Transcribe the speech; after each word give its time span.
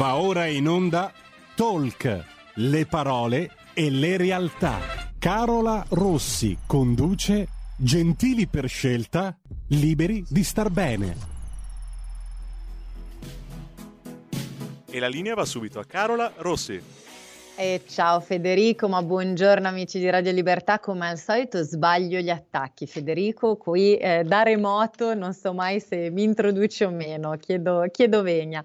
Va 0.00 0.16
ora 0.16 0.46
in 0.46 0.66
onda 0.66 1.12
Talk, 1.54 2.24
le 2.54 2.86
parole 2.86 3.50
e 3.74 3.90
le 3.90 4.16
realtà. 4.16 5.12
Carola 5.18 5.84
Rossi 5.90 6.56
conduce 6.66 7.46
Gentili 7.76 8.46
per 8.46 8.66
scelta, 8.66 9.36
liberi 9.68 10.24
di 10.26 10.42
star 10.42 10.70
bene. 10.70 11.16
E 14.86 14.98
la 14.98 15.08
linea 15.08 15.34
va 15.34 15.44
subito 15.44 15.78
a 15.78 15.84
Carola 15.84 16.32
Rossi. 16.36 16.80
E 17.56 17.82
ciao 17.86 18.20
Federico, 18.20 18.88
ma 18.88 19.02
buongiorno 19.02 19.68
amici 19.68 19.98
di 19.98 20.08
Radio 20.08 20.32
Libertà, 20.32 20.78
come 20.78 21.08
al 21.08 21.18
solito 21.18 21.62
sbaglio 21.62 22.18
gli 22.20 22.30
attacchi. 22.30 22.86
Federico, 22.86 23.56
qui 23.56 23.96
eh, 23.96 24.24
da 24.24 24.42
remoto 24.42 25.12
non 25.14 25.34
so 25.34 25.52
mai 25.52 25.78
se 25.78 26.08
mi 26.10 26.22
introduci 26.22 26.84
o 26.84 26.90
meno, 26.90 27.36
chiedo, 27.36 27.84
chiedo 27.90 28.22
venia. 28.22 28.62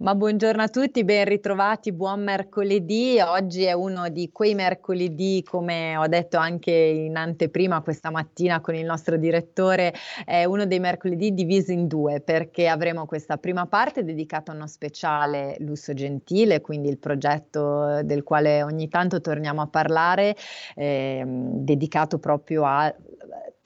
Ma 0.00 0.14
buongiorno 0.14 0.60
a 0.60 0.68
tutti, 0.68 1.04
ben 1.04 1.24
ritrovati, 1.24 1.92
buon 1.92 2.22
mercoledì. 2.22 3.18
Oggi 3.20 3.62
è 3.62 3.72
uno 3.72 4.10
di 4.10 4.28
quei 4.30 4.54
mercoledì, 4.54 5.42
come 5.42 5.96
ho 5.96 6.06
detto 6.06 6.36
anche 6.36 6.72
in 6.72 7.16
anteprima 7.16 7.80
questa 7.80 8.10
mattina 8.10 8.60
con 8.60 8.74
il 8.74 8.84
nostro 8.84 9.16
direttore, 9.16 9.94
è 10.26 10.44
uno 10.44 10.66
dei 10.66 10.80
mercoledì 10.80 11.32
divisi 11.32 11.72
in 11.72 11.86
due 11.86 12.20
perché 12.20 12.66
avremo 12.66 13.06
questa 13.06 13.38
prima 13.38 13.66
parte 13.66 14.04
dedicata 14.04 14.52
a 14.52 14.54
uno 14.54 14.66
speciale 14.66 15.56
lusso 15.60 15.94
gentile, 15.94 16.60
quindi 16.60 16.88
il 16.88 16.98
progetto 16.98 18.02
del 18.02 18.22
quale 18.24 18.62
ogni 18.62 18.88
tanto 18.88 19.20
torniamo 19.20 19.62
a 19.62 19.68
parlare, 19.68 20.34
eh, 20.74 21.22
dedicato 21.26 22.18
proprio 22.18 22.64
a 22.64 22.92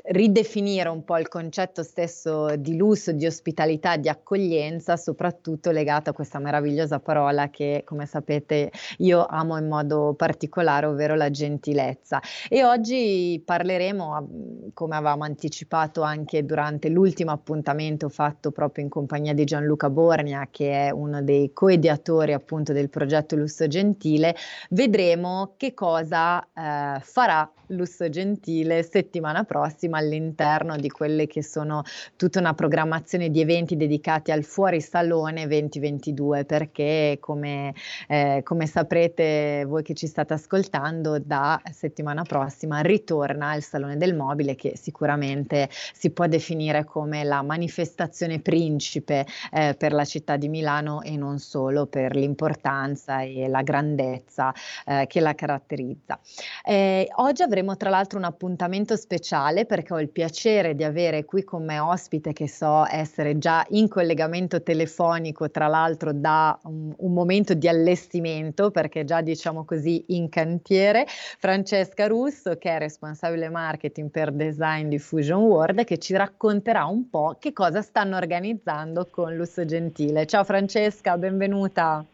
ridefinire 0.08 0.88
un 0.88 1.04
po' 1.04 1.18
il 1.18 1.28
concetto 1.28 1.82
stesso 1.82 2.56
di 2.56 2.76
lusso, 2.76 3.12
di 3.12 3.26
ospitalità, 3.26 3.96
di 3.96 4.08
accoglienza, 4.08 4.96
soprattutto 4.96 5.70
legato 5.70 6.10
a 6.10 6.12
questa 6.12 6.38
meravigliosa 6.38 7.00
parola 7.00 7.50
che, 7.50 7.82
come 7.84 8.06
sapete, 8.06 8.70
io 8.98 9.26
amo 9.26 9.58
in 9.58 9.68
modo 9.68 10.14
particolare, 10.14 10.86
ovvero 10.86 11.14
la 11.14 11.30
gentilezza. 11.30 12.20
E 12.48 12.64
oggi 12.64 13.42
parleremo, 13.44 14.70
come 14.72 14.96
avevamo 14.96 15.24
anticipato 15.24 16.02
anche 16.02 16.44
durante 16.44 16.88
l'ultimo 16.88 17.32
appuntamento 17.32 18.08
fatto 18.08 18.50
proprio 18.50 18.84
in 18.84 18.90
compagnia 18.90 19.34
di 19.34 19.44
Gianluca 19.44 19.90
Borgna, 19.90 20.48
che 20.50 20.86
è 20.86 20.90
uno 20.90 21.22
dei 21.22 21.52
coediatori 21.52 22.32
appunto 22.32 22.72
del 22.72 22.88
progetto 22.88 23.36
Lusso 23.36 23.66
Gentile, 23.66 24.34
vedremo 24.70 25.54
che 25.56 25.74
cosa 25.74 26.42
eh, 26.42 27.00
farà 27.00 27.50
Lusso 27.68 28.08
Gentile 28.08 28.82
settimana 28.82 29.44
prossima 29.44 29.97
all'interno 29.98 30.76
di 30.76 30.88
quelle 30.88 31.26
che 31.26 31.42
sono 31.42 31.82
tutta 32.16 32.38
una 32.38 32.54
programmazione 32.54 33.30
di 33.30 33.40
eventi 33.40 33.76
dedicati 33.76 34.32
al 34.32 34.44
fuorisalone 34.44 35.46
2022 35.46 36.44
perché 36.44 37.18
come, 37.20 37.74
eh, 38.08 38.40
come 38.42 38.66
saprete 38.66 39.64
voi 39.66 39.82
che 39.82 39.94
ci 39.94 40.06
state 40.06 40.34
ascoltando 40.34 41.18
da 41.18 41.60
settimana 41.72 42.22
prossima 42.22 42.80
ritorna 42.80 43.54
il 43.54 43.62
Salone 43.62 43.96
del 43.96 44.14
Mobile 44.14 44.54
che 44.54 44.76
sicuramente 44.76 45.68
si 45.70 46.10
può 46.10 46.26
definire 46.26 46.84
come 46.84 47.24
la 47.24 47.42
manifestazione 47.42 48.40
principe 48.40 49.26
eh, 49.52 49.74
per 49.76 49.92
la 49.92 50.04
città 50.04 50.36
di 50.36 50.48
Milano 50.48 51.02
e 51.02 51.16
non 51.16 51.38
solo 51.38 51.86
per 51.86 52.14
l'importanza 52.14 53.20
e 53.22 53.48
la 53.48 53.62
grandezza 53.62 54.52
eh, 54.86 55.06
che 55.06 55.20
la 55.20 55.34
caratterizza. 55.34 56.18
Eh, 56.64 57.08
oggi 57.16 57.42
avremo 57.42 57.76
tra 57.76 57.90
l'altro 57.90 58.18
un 58.18 58.24
appuntamento 58.24 58.96
speciale 58.96 59.66
perché 59.66 59.87
perché 59.88 59.94
ho 59.94 60.00
il 60.00 60.10
piacere 60.10 60.74
di 60.74 60.84
avere 60.84 61.24
qui 61.24 61.42
con 61.44 61.64
me 61.64 61.78
ospite 61.78 62.32
che 62.32 62.46
so 62.46 62.84
essere 62.86 63.38
già 63.38 63.64
in 63.70 63.88
collegamento 63.88 64.62
telefonico, 64.62 65.50
tra 65.50 65.66
l'altro 65.66 66.12
da 66.12 66.58
un, 66.64 66.94
un 66.96 67.12
momento 67.12 67.54
di 67.54 67.68
allestimento, 67.68 68.70
perché 68.70 69.04
già 69.04 69.22
diciamo 69.22 69.64
così 69.64 70.04
in 70.08 70.28
cantiere, 70.28 71.06
Francesca 71.06 72.06
Russo 72.06 72.56
che 72.56 72.70
è 72.70 72.78
responsabile 72.78 73.48
marketing 73.48 74.10
per 74.10 74.32
design 74.32 74.88
di 74.88 74.98
Fusion 74.98 75.42
World 75.42 75.84
che 75.84 75.98
ci 75.98 76.14
racconterà 76.14 76.84
un 76.84 77.08
po' 77.08 77.36
che 77.38 77.52
cosa 77.52 77.80
stanno 77.80 78.16
organizzando 78.16 79.08
con 79.10 79.34
Lusso 79.34 79.64
Gentile. 79.64 80.26
Ciao 80.26 80.44
Francesca, 80.44 81.16
benvenuta. 81.16 82.04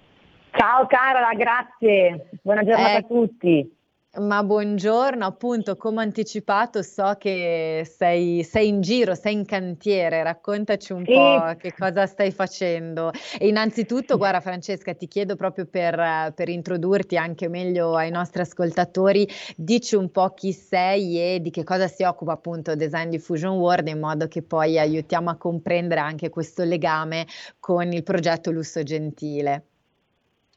Ciao 0.53 0.87
Carola, 0.87 1.33
grazie. 1.35 2.29
Buona 2.43 2.63
giornata 2.63 2.93
eh, 2.93 2.97
a 2.97 3.03
tutti. 3.03 3.77
Ma 4.17 4.45
buongiorno, 4.45 5.27
appunto, 5.27 5.77
come 5.77 6.03
anticipato 6.03 6.83
so 6.83 7.17
che 7.19 7.85
sei, 7.97 8.45
sei, 8.45 8.69
in 8.69 8.81
giro, 8.81 9.17
sei 9.17 9.33
in 9.33 9.45
cantiere, 9.45 10.23
raccontaci 10.23 10.93
un 10.93 11.05
sì. 11.05 11.13
po' 11.13 11.57
che 11.59 11.75
cosa 11.77 12.07
stai 12.07 12.31
facendo. 12.31 13.11
E 13.37 13.49
innanzitutto, 13.49 14.17
guarda 14.17 14.39
Francesca, 14.39 14.95
ti 14.95 15.09
chiedo 15.09 15.35
proprio 15.35 15.67
per, 15.67 16.33
per, 16.33 16.49
introdurti 16.49 17.17
anche 17.17 17.49
meglio 17.49 17.97
ai 17.97 18.13
nostri 18.13 18.43
ascoltatori, 18.43 19.29
dici 19.57 19.97
un 19.97 20.09
po' 20.13 20.33
chi 20.33 20.53
sei 20.53 21.19
e 21.19 21.41
di 21.41 21.51
che 21.51 21.65
cosa 21.65 21.89
si 21.89 22.05
occupa 22.05 22.35
appunto 22.35 22.77
Design 22.77 23.09
Diffusion 23.09 23.57
World 23.57 23.89
in 23.89 23.99
modo 23.99 24.29
che 24.29 24.43
poi 24.43 24.79
aiutiamo 24.79 25.29
a 25.29 25.37
comprendere 25.37 26.01
anche 26.01 26.31
questo 26.31 26.63
legame 26.63 27.27
con 27.59 27.91
il 27.93 28.05
progetto 28.05 28.53
Lusso 28.53 28.85
Gentile. 28.85 29.74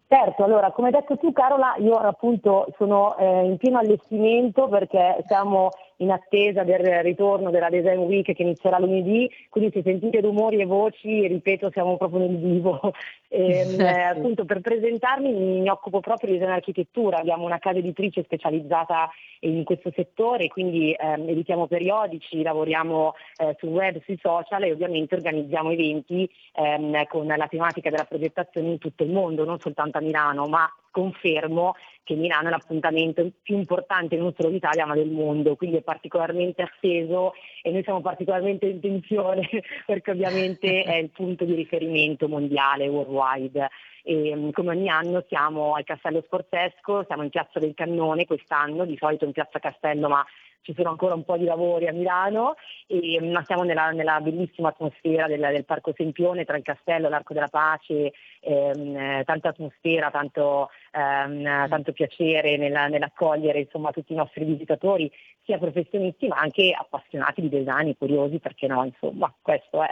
Certo, 0.09 0.45
allora 0.45 0.72
come 0.72 0.88
hai 0.88 0.94
detto 0.94 1.18
tu 1.18 1.34
Carola, 1.34 1.75
io 1.79 1.95
appunto 1.95 2.68
sono 2.78 3.18
eh, 3.18 3.44
in 3.44 3.57
pieno 3.57 3.79
allestimento 3.79 4.69
perché 4.69 5.22
siamo 5.28 5.69
in 5.97 6.12
attesa 6.12 6.63
del 6.63 7.02
ritorno 7.02 7.50
della 7.50 7.69
Design 7.69 8.00
Week 8.00 8.34
che 8.34 8.44
inizierà 8.44 8.80
lunedì, 8.80 9.30
quindi 9.50 9.72
se 9.74 9.81
sentite 9.84 10.22
rumori 10.22 10.59
e 10.59 10.66
voci, 10.66 11.28
ripeto, 11.28 11.72
siamo 11.72 11.97
proprio 11.97 12.19
nel 12.19 12.38
vivo. 12.38 12.94
E, 13.28 13.59
ehm, 13.59 13.80
eh, 13.80 14.02
appunto 14.02 14.46
per 14.46 14.62
presentarmi 14.62 15.31
mi, 15.31 15.59
mi, 15.62 15.69
occupo 15.69 16.00
proprio 16.00 16.31
di 16.31 16.38
design 16.38 16.53
architettura, 16.53 17.18
abbiamo 17.18 17.46
una 17.46 17.59
casa 17.59 17.80
editrice 17.80 18.24
specializzata 18.24 19.09
in 19.41 19.63
questo 19.63 19.91
settore, 19.96 20.47
quindi 20.47 20.94
ehm, 20.94 21.28
editiamo 21.30 21.68
periodici, 21.68 22.41
lavoriamo 22.41 23.13
eh, 23.38 23.56
sul 23.59 23.69
web, 23.69 24.02
sui 24.03 24.18
social 24.22 24.63
e 24.63 24.72
ovviamente 24.72 25.16
organizziamo 25.16 25.72
eventi 25.72 26.30
ehm, 26.56 27.06
con 27.07 27.25
la 27.25 27.47
tematica 27.47 27.90
della 27.90 28.06
progettazione 28.06 28.69
in 28.69 28.78
tutto 28.78 29.03
il 29.03 29.12
mondo, 29.12 29.46
non 29.46 29.59
soltanto 29.59 29.97
a 29.97 30.02
Milano, 30.02 30.46
ma 30.47 30.69
confermo 30.97 31.75
che 32.03 32.16
Milano 32.16 32.47
è 32.47 32.52
l'appuntamento 32.52 33.30
più 33.44 33.58
importante 33.58 34.16
non 34.16 34.34
solo 34.35 34.50
d'Italia 34.50 34.85
ma 34.85 34.96
del 34.96 35.12
mondo, 35.12 35.56
quindi 35.56 35.78
è 35.78 35.81
particolarmente 35.81 36.63
atteso 36.63 37.34
e 37.62 37.69
noi 37.69 37.84
siamo 37.84 38.02
particolarmente 38.02 38.66
in 38.66 38.80
tensione 38.80 39.47
perché 39.86 40.12
ovviamente 40.12 40.84
è 40.84 40.96
il 40.96 41.09
punto 41.09 41.44
di 41.44 41.53
riferimento 41.53 42.28
mondiale, 42.28 42.88
worldwide. 42.88 43.69
E, 44.03 44.34
mm, 44.34 44.50
come 44.52 44.69
ogni 44.69 44.88
anno 44.88 45.24
siamo 45.28 45.74
al 45.74 45.84
Castello 45.84 46.24
Sforzesco, 46.25 47.03
siamo 47.06 47.24
in 47.24 47.30
Piazza 47.30 47.59
del 47.59 47.74
Cannone 47.75 48.25
quest'anno, 48.25 48.86
di 48.86 48.96
solito 48.97 49.25
in 49.25 49.34
Piazza 49.34 49.59
Castello 49.59 50.07
ma 50.07 50.25
ci 50.62 50.73
sono 50.75 50.90
ancora 50.90 51.13
un 51.13 51.23
po' 51.23 51.38
di 51.38 51.45
lavori 51.45 51.88
a 51.88 51.94
Milano, 51.94 52.56
e, 52.88 53.19
ma 53.22 53.44
siamo 53.44 53.63
nella, 53.63 53.91
nella 53.91 54.19
bellissima 54.19 54.69
atmosfera 54.69 55.28
del, 55.28 55.40
del, 55.40 55.66
Parco 55.66 55.94
Sempione 55.95 56.45
tra 56.45 56.57
il 56.57 56.63
castello, 56.63 57.09
l'Arco 57.09 57.34
della 57.34 57.47
Pace, 57.47 58.12
ehm, 58.41 59.23
tanta 59.23 59.50
atmosfera, 59.50 60.12
tanto, 60.12 60.69
ehm, 60.91 61.68
tanto 61.69 61.91
piacere 61.94 62.57
nella, 62.57 62.88
nell'accogliere 62.88 63.59
insomma, 63.59 63.91
tutti 63.91 64.13
i 64.13 64.18
nostri 64.18 64.44
visitatori, 64.44 65.12
sia 65.44 65.57
professionisti 65.57 66.28
ma 66.28 66.38
anche 66.38 66.75
appassionati 66.78 67.41
di 67.41 67.50
design, 67.50 67.91
curiosi, 67.97 68.39
perché 68.39 68.68
no, 68.68 68.84
insomma, 68.84 69.34
questo 69.41 69.84
è. 69.84 69.91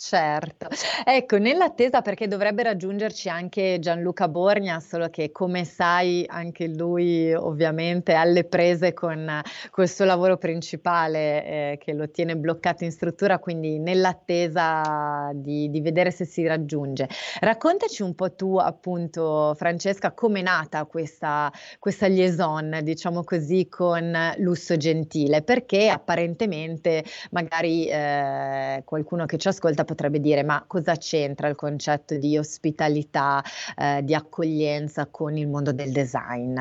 Certo. 0.00 0.66
Ecco, 1.04 1.36
nell'attesa 1.36 2.00
perché 2.00 2.26
dovrebbe 2.26 2.62
raggiungerci 2.62 3.28
anche 3.28 3.76
Gianluca 3.80 4.28
Borgna, 4.28 4.80
solo 4.80 5.10
che 5.10 5.30
come 5.30 5.66
sai 5.66 6.24
anche 6.26 6.68
lui 6.68 7.34
ovviamente 7.34 8.12
è 8.12 8.14
alle 8.14 8.44
prese 8.44 8.94
con 8.94 9.42
questo 9.70 10.06
lavoro 10.06 10.38
principale 10.38 11.44
eh, 11.44 11.78
che 11.78 11.92
lo 11.92 12.10
tiene 12.10 12.34
bloccato 12.34 12.84
in 12.84 12.92
struttura, 12.92 13.38
quindi 13.38 13.78
nell'attesa 13.78 15.32
di, 15.34 15.68
di, 15.68 15.82
vedere 15.82 16.10
se 16.10 16.24
si 16.24 16.46
raggiunge. 16.46 17.06
Raccontaci 17.40 18.00
un 18.00 18.14
po' 18.14 18.32
tu 18.32 18.56
appunto 18.56 19.54
Francesca 19.54 20.12
come 20.12 20.40
è 20.40 20.42
nata 20.42 20.86
questa, 20.86 21.52
questa 21.78 22.06
liaison, 22.06 22.80
diciamo 22.82 23.22
così, 23.22 23.68
con 23.68 24.16
Lusso 24.38 24.78
Gentile, 24.78 25.42
perché 25.42 25.90
apparentemente 25.90 27.04
magari 27.32 27.86
eh, 27.86 28.80
qualcuno 28.86 29.26
che 29.26 29.36
ci 29.36 29.48
ascolta 29.48 29.88
potrebbe 29.90 30.20
dire 30.20 30.44
ma 30.44 30.62
cosa 30.66 30.94
c'entra 30.94 31.48
il 31.48 31.56
concetto 31.56 32.16
di 32.16 32.38
ospitalità, 32.38 33.42
eh, 33.76 34.04
di 34.04 34.14
accoglienza 34.14 35.06
con 35.06 35.36
il 35.36 35.48
mondo 35.48 35.72
del 35.72 35.90
design? 35.90 36.54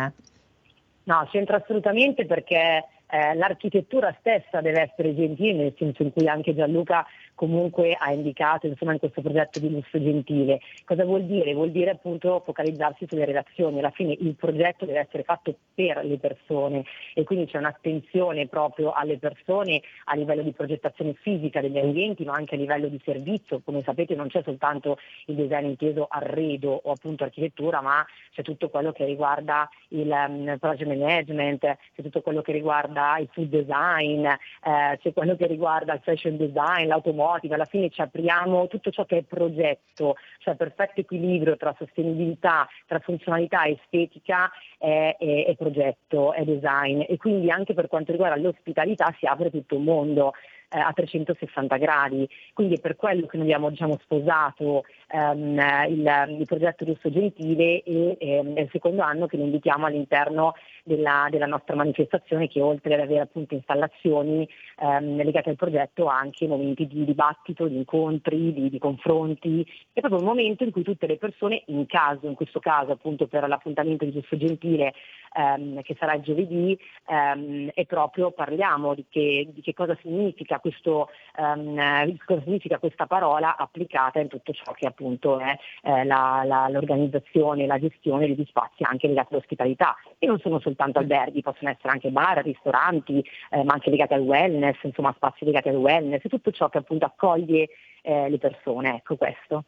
No, 1.03 1.27
c'entra 1.31 1.57
assolutamente 1.57 2.25
perché 2.25 2.85
eh, 3.07 3.33
l'architettura 3.35 4.15
stessa 4.19 4.61
deve 4.61 4.81
essere 4.81 5.15
gentile, 5.15 5.63
nel 5.63 5.75
senso 5.77 6.03
in 6.03 6.11
cui 6.11 6.27
anche 6.27 6.55
Gianluca 6.55 7.05
comunque 7.39 7.95
ha 7.97 8.11
indicato 8.11 8.67
insomma, 8.67 8.91
in 8.91 8.99
questo 8.99 9.21
progetto 9.21 9.59
di 9.59 9.71
lusso 9.71 9.97
gentile. 9.97 10.59
Cosa 10.83 11.05
vuol 11.05 11.23
dire? 11.23 11.53
Vuol 11.53 11.71
dire 11.71 11.91
appunto 11.91 12.41
focalizzarsi 12.45 13.05
sulle 13.07 13.23
relazioni, 13.23 13.79
alla 13.79 13.91
fine 13.91 14.11
il 14.11 14.35
progetto 14.35 14.83
deve 14.83 14.99
essere 14.99 15.23
fatto 15.23 15.55
per 15.73 16.03
le 16.03 16.17
persone 16.17 16.83
e 17.13 17.23
quindi 17.23 17.45
c'è 17.45 17.57
un'attenzione 17.57 18.47
proprio 18.47 18.91
alle 18.91 19.17
persone 19.17 19.81
a 20.05 20.15
livello 20.17 20.41
di 20.41 20.51
progettazione 20.51 21.13
fisica 21.13 21.61
degli 21.61 21.77
ambienti 21.77 22.25
ma 22.25 22.33
anche 22.33 22.55
a 22.55 22.57
livello 22.57 22.89
di 22.89 22.99
servizio, 23.05 23.61
come 23.63 23.83
sapete 23.83 24.15
non 24.15 24.27
c'è 24.27 24.41
soltanto 24.43 24.97
il 25.27 25.35
design 25.35 25.63
inteso 25.63 26.07
arredo 26.09 26.81
o 26.83 26.91
appunto 26.91 27.23
architettura 27.23 27.79
ma 27.79 28.05
c'è 28.33 28.41
tutto 28.41 28.67
quello 28.67 28.91
che 28.91 29.05
riguarda 29.05 29.69
il 29.89 30.09
um, 30.09 30.57
project 30.59 30.93
management, 30.93 31.61
c'è 31.61 32.01
tutto 32.01 32.19
quello 32.19 32.41
che 32.41 32.51
riguarda 32.51 33.17
il 33.17 33.29
food 33.31 33.47
design, 33.47 34.25
eh, 34.25 34.99
c'è 35.01 35.13
quello 35.13 35.37
che 35.37 35.47
riguarda 35.47 35.93
il 35.93 36.01
fashion 36.03 36.35
design, 36.35 36.91
l'automotive, 37.29 37.55
alla 37.55 37.65
fine 37.65 37.89
ci 37.89 38.01
apriamo 38.01 38.67
tutto 38.67 38.89
ciò 38.89 39.05
che 39.05 39.17
è 39.17 39.23
progetto, 39.23 40.15
cioè 40.39 40.55
perfetto 40.55 41.01
equilibrio 41.01 41.57
tra 41.57 41.75
sostenibilità, 41.77 42.67
tra 42.87 42.99
funzionalità 42.99 43.63
e 43.63 43.77
estetica 43.81 44.51
è, 44.77 45.15
è, 45.17 45.45
è 45.45 45.55
progetto, 45.55 46.33
è 46.33 46.43
design 46.43 47.03
e 47.07 47.17
quindi 47.17 47.51
anche 47.51 47.73
per 47.73 47.87
quanto 47.87 48.11
riguarda 48.11 48.37
l'ospitalità 48.37 49.13
si 49.19 49.25
apre 49.25 49.51
tutto 49.51 49.75
un 49.75 49.83
mondo 49.83 50.33
eh, 50.69 50.79
a 50.79 50.91
360 50.93 51.77
gradi. 51.77 52.27
Quindi 52.53 52.75
è 52.75 52.79
per 52.79 52.95
quello 52.95 53.25
che 53.25 53.37
noi 53.37 53.47
abbiamo 53.47 53.69
diciamo, 53.69 53.97
sposato 54.01 54.83
ehm, 55.07 55.59
il, 55.89 56.35
il, 56.39 56.45
progetto 56.45 56.85
Russo 56.85 57.09
Gentile 57.09 57.83
e 57.83 58.17
ehm, 58.19 58.55
è 58.55 58.61
il 58.61 58.69
secondo 58.71 59.01
anno 59.01 59.25
che 59.25 59.37
lo 59.37 59.43
invitiamo 59.43 59.85
all'interno 59.85 60.53
della, 60.89 61.27
della, 61.29 61.45
nostra 61.45 61.75
manifestazione 61.75 62.47
che 62.47 62.59
oltre 62.61 62.95
ad 62.95 63.01
avere 63.01 63.21
appunto 63.21 63.53
installazioni 63.53 64.47
ehm, 64.79 65.23
legate 65.23 65.51
al 65.51 65.55
progetto 65.55 66.07
ha 66.07 66.17
anche 66.17 66.47
momenti 66.47 66.87
di 66.87 67.05
dibattito, 67.05 67.67
di 67.67 67.75
incontri, 67.75 68.51
di, 68.51 68.69
di 68.69 68.79
confronti. 68.79 69.65
È 69.93 69.99
proprio 69.99 70.19
un 70.19 70.27
momento 70.27 70.63
in 70.63 70.71
cui 70.71 70.81
tutte 70.81 71.05
le 71.05 71.17
persone, 71.17 71.61
in 71.67 71.85
caso, 71.85 72.27
in 72.27 72.33
questo 72.33 72.59
caso 72.59 72.91
appunto 72.91 73.27
per 73.27 73.47
l'appuntamento 73.47 74.03
di 74.05 74.11
Russo 74.11 74.35
Gentile 74.35 74.93
ehm, 75.33 75.81
che 75.83 75.95
sarà 75.99 76.19
giovedì, 76.19 76.77
ehm, 77.07 77.69
e 77.73 77.85
proprio 77.85 78.31
parliamo 78.31 78.95
di 78.95 79.05
che, 79.09 79.47
di 79.53 79.61
che 79.61 79.73
cosa 79.73 79.95
significa 80.01 80.59
questo, 80.59 81.09
um, 81.37 82.17
cosa 82.25 82.41
significa 82.43 82.79
questa 82.79 83.05
parola 83.05 83.55
applicata 83.57 84.19
in 84.19 84.27
tutto 84.27 84.53
ciò 84.53 84.71
che 84.73 84.87
appunto 84.87 85.39
è 85.39 85.55
eh, 85.83 86.03
la, 86.05 86.43
la, 86.45 86.67
l'organizzazione, 86.69 87.65
la 87.65 87.79
gestione 87.79 88.27
degli 88.27 88.45
spazi 88.47 88.83
anche 88.83 89.07
legati 89.07 89.33
all'ospitalità. 89.33 89.95
E 90.17 90.25
non 90.25 90.39
sono 90.39 90.59
soltanto 90.59 90.78
alberghi, 90.83 91.41
possono 91.41 91.69
essere 91.69 91.89
anche 91.89 92.09
bar, 92.09 92.43
ristoranti, 92.43 93.23
eh, 93.49 93.63
ma 93.63 93.73
anche 93.73 93.89
legati 93.89 94.13
al 94.13 94.21
wellness, 94.21 94.77
insomma 94.83 95.13
spazi 95.15 95.45
legati 95.45 95.69
al 95.69 95.75
wellness, 95.75 96.21
tutto 96.27 96.51
ciò 96.51 96.69
che 96.69 96.77
appunto 96.79 97.05
accoglie 97.05 97.69
eh, 98.01 98.29
le 98.29 98.37
persone, 98.37 98.95
ecco 98.95 99.15
questo. 99.15 99.63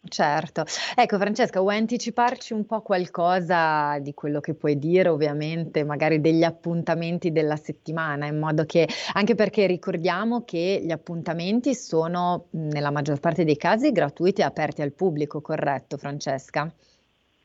Certo. 0.00 0.64
Ecco 0.94 1.18
Francesca, 1.18 1.60
vuoi 1.60 1.76
anticiparci 1.76 2.52
un 2.52 2.66
po' 2.66 2.82
qualcosa 2.82 3.98
di 3.98 4.14
quello 4.14 4.40
che 4.40 4.54
puoi 4.54 4.78
dire, 4.78 5.08
ovviamente, 5.08 5.84
magari 5.84 6.20
degli 6.20 6.44
appuntamenti 6.44 7.32
della 7.32 7.56
settimana, 7.56 8.26
in 8.26 8.38
modo 8.38 8.64
che, 8.64 8.88
anche 9.14 9.34
perché 9.34 9.66
ricordiamo 9.66 10.44
che 10.44 10.80
gli 10.84 10.92
appuntamenti 10.92 11.74
sono 11.74 12.46
nella 12.50 12.92
maggior 12.92 13.18
parte 13.18 13.44
dei 13.44 13.56
casi 13.56 13.90
gratuiti 13.90 14.40
e 14.40 14.44
aperti 14.44 14.82
al 14.82 14.92
pubblico, 14.92 15.40
corretto 15.40 15.96
Francesca? 15.96 16.72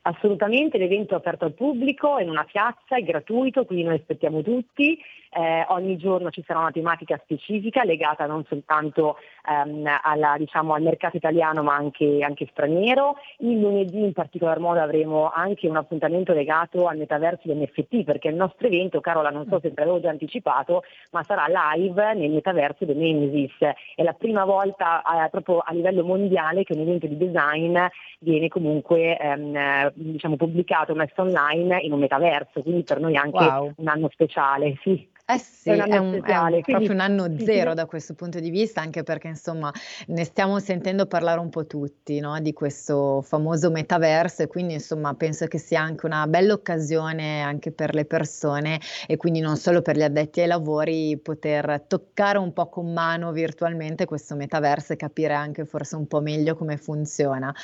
Assolutamente, 0.06 0.76
l'evento 0.76 1.14
è 1.14 1.16
aperto 1.16 1.46
al 1.46 1.54
pubblico, 1.54 2.18
è 2.18 2.22
in 2.22 2.28
una 2.28 2.44
piazza, 2.44 2.96
è 2.96 3.02
gratuito, 3.02 3.64
quindi 3.64 3.84
noi 3.84 3.96
aspettiamo 3.96 4.42
tutti. 4.42 4.98
Eh, 5.36 5.64
ogni 5.68 5.96
giorno 5.96 6.30
ci 6.30 6.44
sarà 6.46 6.60
una 6.60 6.70
tematica 6.70 7.18
specifica 7.24 7.82
legata 7.82 8.24
non 8.26 8.44
soltanto 8.48 9.16
ehm, 9.48 9.84
alla, 10.02 10.36
diciamo, 10.38 10.74
al 10.74 10.82
mercato 10.82 11.16
italiano 11.16 11.62
ma 11.64 11.74
anche, 11.74 12.20
anche, 12.22 12.46
straniero. 12.52 13.16
Il 13.38 13.58
lunedì 13.58 14.04
in 14.04 14.12
particolar 14.12 14.60
modo 14.60 14.80
avremo 14.80 15.30
anche 15.32 15.68
un 15.68 15.76
appuntamento 15.76 16.32
legato 16.32 16.86
al 16.86 16.98
metaverso 16.98 17.48
dell'NFT 17.48 18.04
perché 18.04 18.28
il 18.28 18.36
nostro 18.36 18.68
evento, 18.68 19.00
Carola 19.00 19.30
non 19.30 19.46
so 19.48 19.58
se 19.60 19.72
te 19.74 19.80
l'avevo 19.80 20.00
già 20.00 20.10
anticipato, 20.10 20.84
ma 21.10 21.24
sarà 21.24 21.46
live 21.74 22.14
nel 22.14 22.30
metaverso 22.30 22.84
del 22.84 22.96
Nemesis. 22.96 23.56
È 23.94 24.02
la 24.02 24.12
prima 24.12 24.44
volta 24.44 25.02
eh, 25.02 25.30
proprio 25.30 25.58
a 25.58 25.72
livello 25.72 26.04
mondiale 26.04 26.62
che 26.62 26.74
un 26.74 26.80
evento 26.80 27.06
di 27.06 27.16
design 27.16 27.76
viene 28.20 28.48
comunque 28.48 29.18
ehm, 29.18 29.92
diciamo, 29.94 30.36
pubblicato, 30.36 30.94
messo 30.94 31.22
online 31.22 31.80
in 31.80 31.92
un 31.92 31.98
metaverso, 31.98 32.62
quindi 32.62 32.84
per 32.84 33.00
noi 33.00 33.16
anche 33.16 33.44
wow. 33.44 33.72
un 33.76 33.88
anno 33.88 34.08
speciale. 34.10 34.78
Sì. 34.82 35.10
Eh 35.26 35.38
sì, 35.38 35.70
è, 35.70 35.76
è, 35.76 35.96
un, 35.96 36.20
è 36.22 36.36
un, 36.36 36.60
proprio 36.60 36.92
un 36.92 37.00
anno 37.00 37.38
zero 37.38 37.72
da 37.72 37.86
questo 37.86 38.12
punto 38.12 38.40
di 38.40 38.50
vista, 38.50 38.82
anche 38.82 39.02
perché 39.04 39.28
insomma 39.28 39.72
ne 40.08 40.22
stiamo 40.22 40.58
sentendo 40.58 41.06
parlare 41.06 41.40
un 41.40 41.48
po' 41.48 41.66
tutti 41.66 42.20
no? 42.20 42.38
di 42.40 42.52
questo 42.52 43.22
famoso 43.22 43.70
metaverso 43.70 44.42
e 44.42 44.48
quindi 44.48 44.74
insomma 44.74 45.14
penso 45.14 45.46
che 45.46 45.56
sia 45.56 45.80
anche 45.80 46.04
una 46.04 46.26
bella 46.26 46.52
occasione 46.52 47.40
anche 47.40 47.72
per 47.72 47.94
le 47.94 48.04
persone 48.04 48.78
e 49.06 49.16
quindi 49.16 49.40
non 49.40 49.56
solo 49.56 49.80
per 49.80 49.96
gli 49.96 50.02
addetti 50.02 50.42
ai 50.42 50.46
lavori 50.46 51.16
poter 51.16 51.84
toccare 51.88 52.36
un 52.36 52.52
po' 52.52 52.68
con 52.68 52.92
mano 52.92 53.32
virtualmente 53.32 54.04
questo 54.04 54.34
metaverso 54.34 54.92
e 54.92 54.96
capire 54.96 55.32
anche 55.32 55.64
forse 55.64 55.96
un 55.96 56.06
po' 56.06 56.20
meglio 56.20 56.54
come 56.54 56.76
funziona, 56.76 57.54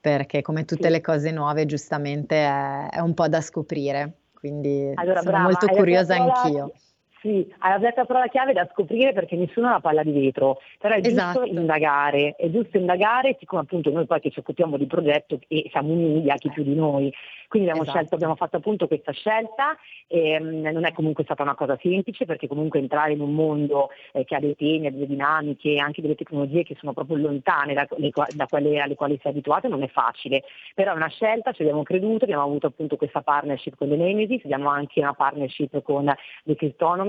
perché 0.00 0.40
come 0.40 0.64
tutte 0.64 0.84
sì. 0.84 0.90
le 0.90 1.02
cose 1.02 1.30
nuove 1.32 1.66
giustamente 1.66 2.36
è, 2.36 2.88
è, 2.88 3.00
un 3.00 3.12
po' 3.12 3.28
da 3.28 3.42
scoprire, 3.42 4.20
quindi 4.32 4.90
allora, 4.94 5.18
sono 5.18 5.32
brava, 5.32 5.44
molto 5.44 5.66
curiosa 5.66 6.14
anch'io. 6.14 6.72
Sì, 7.20 7.46
hai 7.58 7.78
detto 7.80 8.00
la 8.00 8.06
parola 8.06 8.28
chiave 8.28 8.54
da 8.54 8.66
scoprire 8.72 9.12
perché 9.12 9.36
nessuno 9.36 9.68
ha 9.68 9.72
la 9.72 9.80
palla 9.80 10.02
di 10.02 10.12
vetro, 10.12 10.58
però 10.78 10.94
è 10.94 11.00
esatto. 11.02 11.40
giusto 11.40 11.58
indagare, 11.58 12.34
è 12.38 12.50
giusto 12.50 12.78
indagare, 12.78 13.36
siccome 13.38 13.60
appunto 13.60 13.90
noi 13.90 14.06
poi 14.06 14.20
che 14.20 14.30
ci 14.30 14.38
occupiamo 14.38 14.78
di 14.78 14.86
progetto 14.86 15.38
e 15.48 15.68
siamo 15.70 15.92
un 15.92 16.14
media, 16.14 16.36
chi 16.36 16.48
più 16.50 16.62
di 16.62 16.74
noi, 16.74 17.12
quindi 17.46 17.68
abbiamo, 17.68 17.86
esatto. 17.86 17.98
scelto, 17.98 18.14
abbiamo 18.14 18.36
fatto 18.36 18.56
appunto 18.56 18.86
questa 18.86 19.12
scelta, 19.12 19.76
e, 20.06 20.38
um, 20.40 20.60
non 20.72 20.86
è 20.86 20.92
comunque 20.92 21.24
stata 21.24 21.42
una 21.42 21.56
cosa 21.56 21.76
semplice 21.82 22.24
perché 22.24 22.46
comunque 22.46 22.78
entrare 22.78 23.12
in 23.12 23.20
un 23.20 23.34
mondo 23.34 23.90
eh, 24.12 24.24
che 24.24 24.36
ha 24.36 24.40
dei 24.40 24.56
temi, 24.56 24.86
ha 24.86 24.90
delle 24.90 25.06
dinamiche, 25.06 25.76
anche 25.76 26.00
delle 26.00 26.14
tecnologie 26.14 26.62
che 26.62 26.76
sono 26.78 26.94
proprio 26.94 27.16
lontane 27.16 27.74
da, 27.74 27.86
le, 27.96 28.12
da 28.34 28.46
quelle 28.46 28.80
alle 28.80 28.94
quali 28.94 29.18
si 29.20 29.26
è 29.26 29.30
abituato 29.30 29.68
non 29.68 29.82
è 29.82 29.88
facile, 29.88 30.44
però 30.74 30.92
è 30.92 30.94
una 30.94 31.08
scelta, 31.08 31.52
ci 31.52 31.62
abbiamo 31.62 31.82
creduto, 31.82 32.24
abbiamo 32.24 32.44
avuto 32.44 32.68
appunto 32.68 32.96
questa 32.96 33.20
partnership 33.20 33.76
con 33.76 33.88
le 33.88 33.96
Nemesis, 33.96 34.44
abbiamo 34.44 34.70
anche 34.70 35.00
una 35.00 35.12
partnership 35.12 35.82
con 35.82 36.10
The 36.44 36.54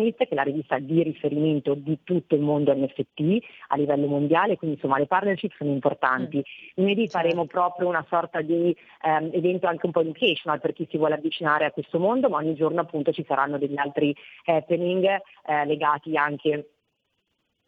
Cryptonomist, 0.02 0.18
che 0.18 0.28
è 0.30 0.36
la 0.36 0.44
rivista 0.44 0.80
di 0.80 1.04
riferimento 1.04 1.74
di 1.76 2.00
tutto 2.04 2.36
il 2.36 2.42
mondo 2.42 2.74
NFT 2.74 3.38
a 3.68 3.78
livello 3.78 4.08
mondiale, 4.08 4.58
quindi 4.58 4.78
insomma 4.78 4.98
le 4.98 5.06
partnership 5.06 5.54
sono 5.58 5.72
importanti. 5.72 6.38
Mm. 6.38 6.42
Lunedì 6.76 7.08
certo. 7.08 7.18
faremo 7.18 7.46
proprio 7.46 7.88
una 7.88 8.06
sorta 8.10 8.42
di 8.42 8.76
um, 9.04 9.30
evento 9.32 9.68
anche 9.68 9.86
un 9.86 9.92
po' 9.92 10.02
education 10.02 10.20
educational 10.22 10.60
per 10.60 10.74
chi 10.74 10.88
si 10.90 10.98
vuole 10.98 11.16
avvicinare 11.16 11.66
a 11.66 11.72
questo 11.72 12.00
mondo, 12.00 12.30
ma 12.30 12.38
ogni 12.38 12.56
giorno 12.56 12.82
appunto 12.82 13.12
ci 13.12 13.24
saranno 13.28 13.58
degli 13.58 13.78
altri 13.78 14.16
happening 14.46 15.06
eh, 15.06 15.66
legati 15.66 16.16
anche 16.16 16.70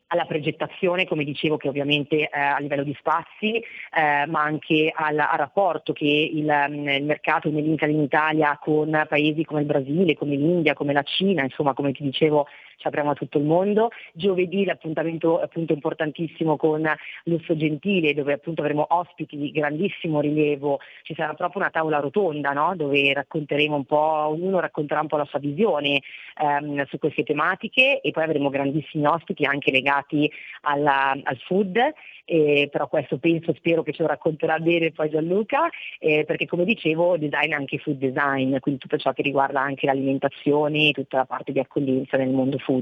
alla 0.08 0.26
progettazione, 0.26 1.08
come 1.08 1.24
dicevo, 1.24 1.58
che 1.58 1.68
ovviamente 1.68 2.18
eh, 2.18 2.30
a 2.40 2.60
livello 2.60 2.84
di 2.84 2.96
spazi, 3.00 3.56
eh, 3.56 4.26
ma 4.28 4.42
anche 4.42 4.92
al, 4.94 5.18
al, 5.18 5.38
rapporto 5.38 5.94
che 5.94 6.06
il, 6.06 6.46
mm, 6.46 6.88
il 6.88 7.04
mercato 7.04 7.50
nell'Incal 7.50 7.90
in 7.90 8.02
Italia 8.02 8.58
con 8.62 9.06
paesi 9.08 9.44
come 9.44 9.62
il 9.62 9.66
Brasile, 9.66 10.16
come 10.16 10.36
l'India, 10.36 10.74
come 10.74 10.94
la 10.94 11.04
Cina, 11.04 11.44
insomma 11.44 11.74
come 11.74 11.92
ti 11.92 12.04
dicevo 12.04 12.48
ci 12.78 12.88
apriamo 12.88 13.12
a 13.12 13.14
tutto 13.14 13.38
il 13.38 13.46
mondo. 13.46 13.90
Giovedì 14.14 14.66
l'appuntamento 14.66 15.40
appunto 15.40 15.74
importantissimo 15.74 16.58
con 16.58 16.90
Lusso 17.26 17.56
Gentile 17.56 18.14
dove 18.14 18.34
appunto 18.34 18.62
avremo 18.62 18.86
ospiti 18.90 19.38
di 19.38 19.52
grandissimo 19.52 20.22
rilievo, 20.22 20.80
ci 21.04 21.14
sarà 21.16 21.34
proprio 21.34 21.62
una 21.62 21.72
tavola 21.72 22.00
rotonda 22.00 22.52
no? 22.52 22.76
dove 22.76 23.14
racconteremo 23.14 23.76
un 23.76 23.86
po', 23.86 24.28
ognuno 24.28 24.60
racconterà 24.60 25.02
un 25.02 25.08
po' 25.08 25.18
la 25.18 25.26
sua 25.26 25.40
visione 25.40 26.02
ehm, 26.42 26.86
su 26.86 26.98
queste 27.00 27.24
tematiche 27.24 28.02
e 28.02 28.12
poi 28.12 28.24
avremo 28.24 28.50
grandissimi 28.50 29.06
ospiti 29.06 29.46
anche 29.46 29.72
legati 29.72 30.32
alla, 30.62 31.12
al 31.24 31.38
food 31.46 31.94
eh, 32.26 32.70
però 32.72 32.88
questo 32.88 33.18
penso, 33.18 33.54
spero 33.54 33.84
che 33.84 33.92
ce 33.92 34.02
lo 34.02 34.08
racconterà 34.08 34.58
bene 34.60 34.92
poi 34.92 35.10
Gianluca, 35.10 35.70
eh, 36.00 36.24
perché 36.26 36.46
come 36.46 36.64
dicevo 36.64 37.18
design 37.18 37.54
anche 37.54 37.78
food 37.80 37.98
design, 37.98 38.58
quindi 38.60 38.80
tutto 38.80 38.98
ciò 38.98 39.12
che 39.12 39.22
riguarda 39.22 39.60
anche 39.60 39.86
l'alimentazione, 39.86 40.92
tutta 40.92 41.18
la 41.18 41.26
parte 41.26 41.52
di 41.52 41.60
accoglienza 41.60 42.18
nel 42.18 42.30
mondo 42.30 42.58
food. 42.60 42.73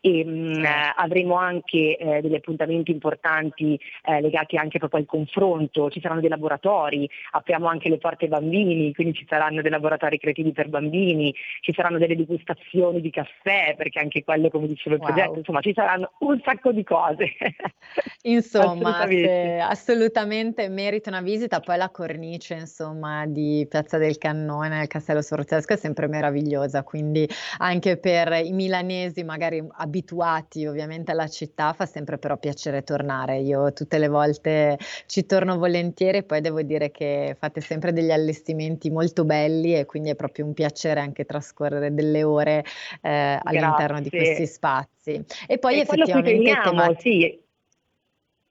E, 0.00 0.24
mh, 0.24 0.58
mm, 0.58 0.64
avremo 0.96 1.36
anche 1.36 1.96
eh, 1.96 2.20
degli 2.20 2.34
appuntamenti 2.34 2.90
importanti 2.90 3.78
eh, 4.04 4.20
legati 4.20 4.56
anche 4.56 4.78
proprio 4.78 5.00
al 5.00 5.06
confronto, 5.06 5.90
ci 5.90 6.00
saranno 6.00 6.20
dei 6.20 6.28
laboratori, 6.28 7.08
apriamo 7.32 7.66
anche 7.66 7.88
le 7.88 7.98
porte 7.98 8.24
ai 8.24 8.30
bambini, 8.30 8.92
quindi 8.92 9.14
ci 9.14 9.26
saranno 9.28 9.62
dei 9.62 9.70
laboratori 9.70 10.18
creativi 10.18 10.52
per 10.52 10.68
bambini, 10.68 11.34
ci 11.60 11.72
saranno 11.72 11.98
delle 11.98 12.16
degustazioni 12.16 13.00
di 13.00 13.10
caffè, 13.10 13.74
perché 13.76 13.98
anche 13.98 14.24
quello 14.24 14.50
come 14.50 14.66
dicevo 14.66 14.96
il 14.96 15.00
wow. 15.00 15.12
progetto, 15.12 15.38
insomma 15.38 15.60
ci 15.60 15.72
saranno 15.72 16.12
un 16.18 16.40
sacco 16.44 16.72
di 16.72 16.84
cose. 16.84 17.32
Insomma, 18.26 19.00
assolutamente. 19.04 19.58
assolutamente 19.60 20.68
merita 20.68 21.10
una 21.10 21.20
visita. 21.20 21.60
Poi 21.60 21.76
la 21.76 21.90
cornice, 21.90 22.54
insomma, 22.54 23.26
di 23.26 23.66
Piazza 23.68 23.98
del 23.98 24.16
Cannone, 24.16 24.82
il 24.82 24.88
Castello 24.88 25.20
Sforzesco 25.20 25.74
è 25.74 25.76
sempre 25.76 26.06
meravigliosa, 26.08 26.82
quindi 26.82 27.28
anche 27.58 27.98
per 27.98 28.32
i 28.44 28.52
milanesi 28.52 29.03
mesi, 29.04 29.22
magari 29.22 29.64
abituati 29.76 30.66
ovviamente 30.66 31.12
alla 31.12 31.28
città, 31.28 31.72
fa 31.72 31.86
sempre 31.86 32.18
però 32.18 32.36
piacere 32.36 32.82
tornare. 32.82 33.38
Io 33.38 33.72
tutte 33.72 33.98
le 33.98 34.08
volte 34.08 34.78
ci 35.06 35.26
torno 35.26 35.58
volentieri 35.58 36.18
e 36.18 36.22
poi 36.22 36.40
devo 36.40 36.62
dire 36.62 36.90
che 36.90 37.36
fate 37.38 37.60
sempre 37.60 37.92
degli 37.92 38.10
allestimenti 38.10 38.90
molto 38.90 39.24
belli 39.24 39.74
e 39.74 39.84
quindi 39.84 40.10
è 40.10 40.14
proprio 40.14 40.46
un 40.46 40.54
piacere 40.54 41.00
anche 41.00 41.24
trascorrere 41.24 41.92
delle 41.92 42.22
ore 42.22 42.64
eh, 43.02 43.38
all'interno 43.42 44.00
di 44.00 44.10
questi 44.10 44.46
spazi. 44.46 45.24
E 45.46 45.58
poi 45.58 45.76
e 45.76 45.80
effettivamente... 45.80 46.32
Teniamo, 46.34 46.70
temati- 46.70 47.00
sì 47.00 47.42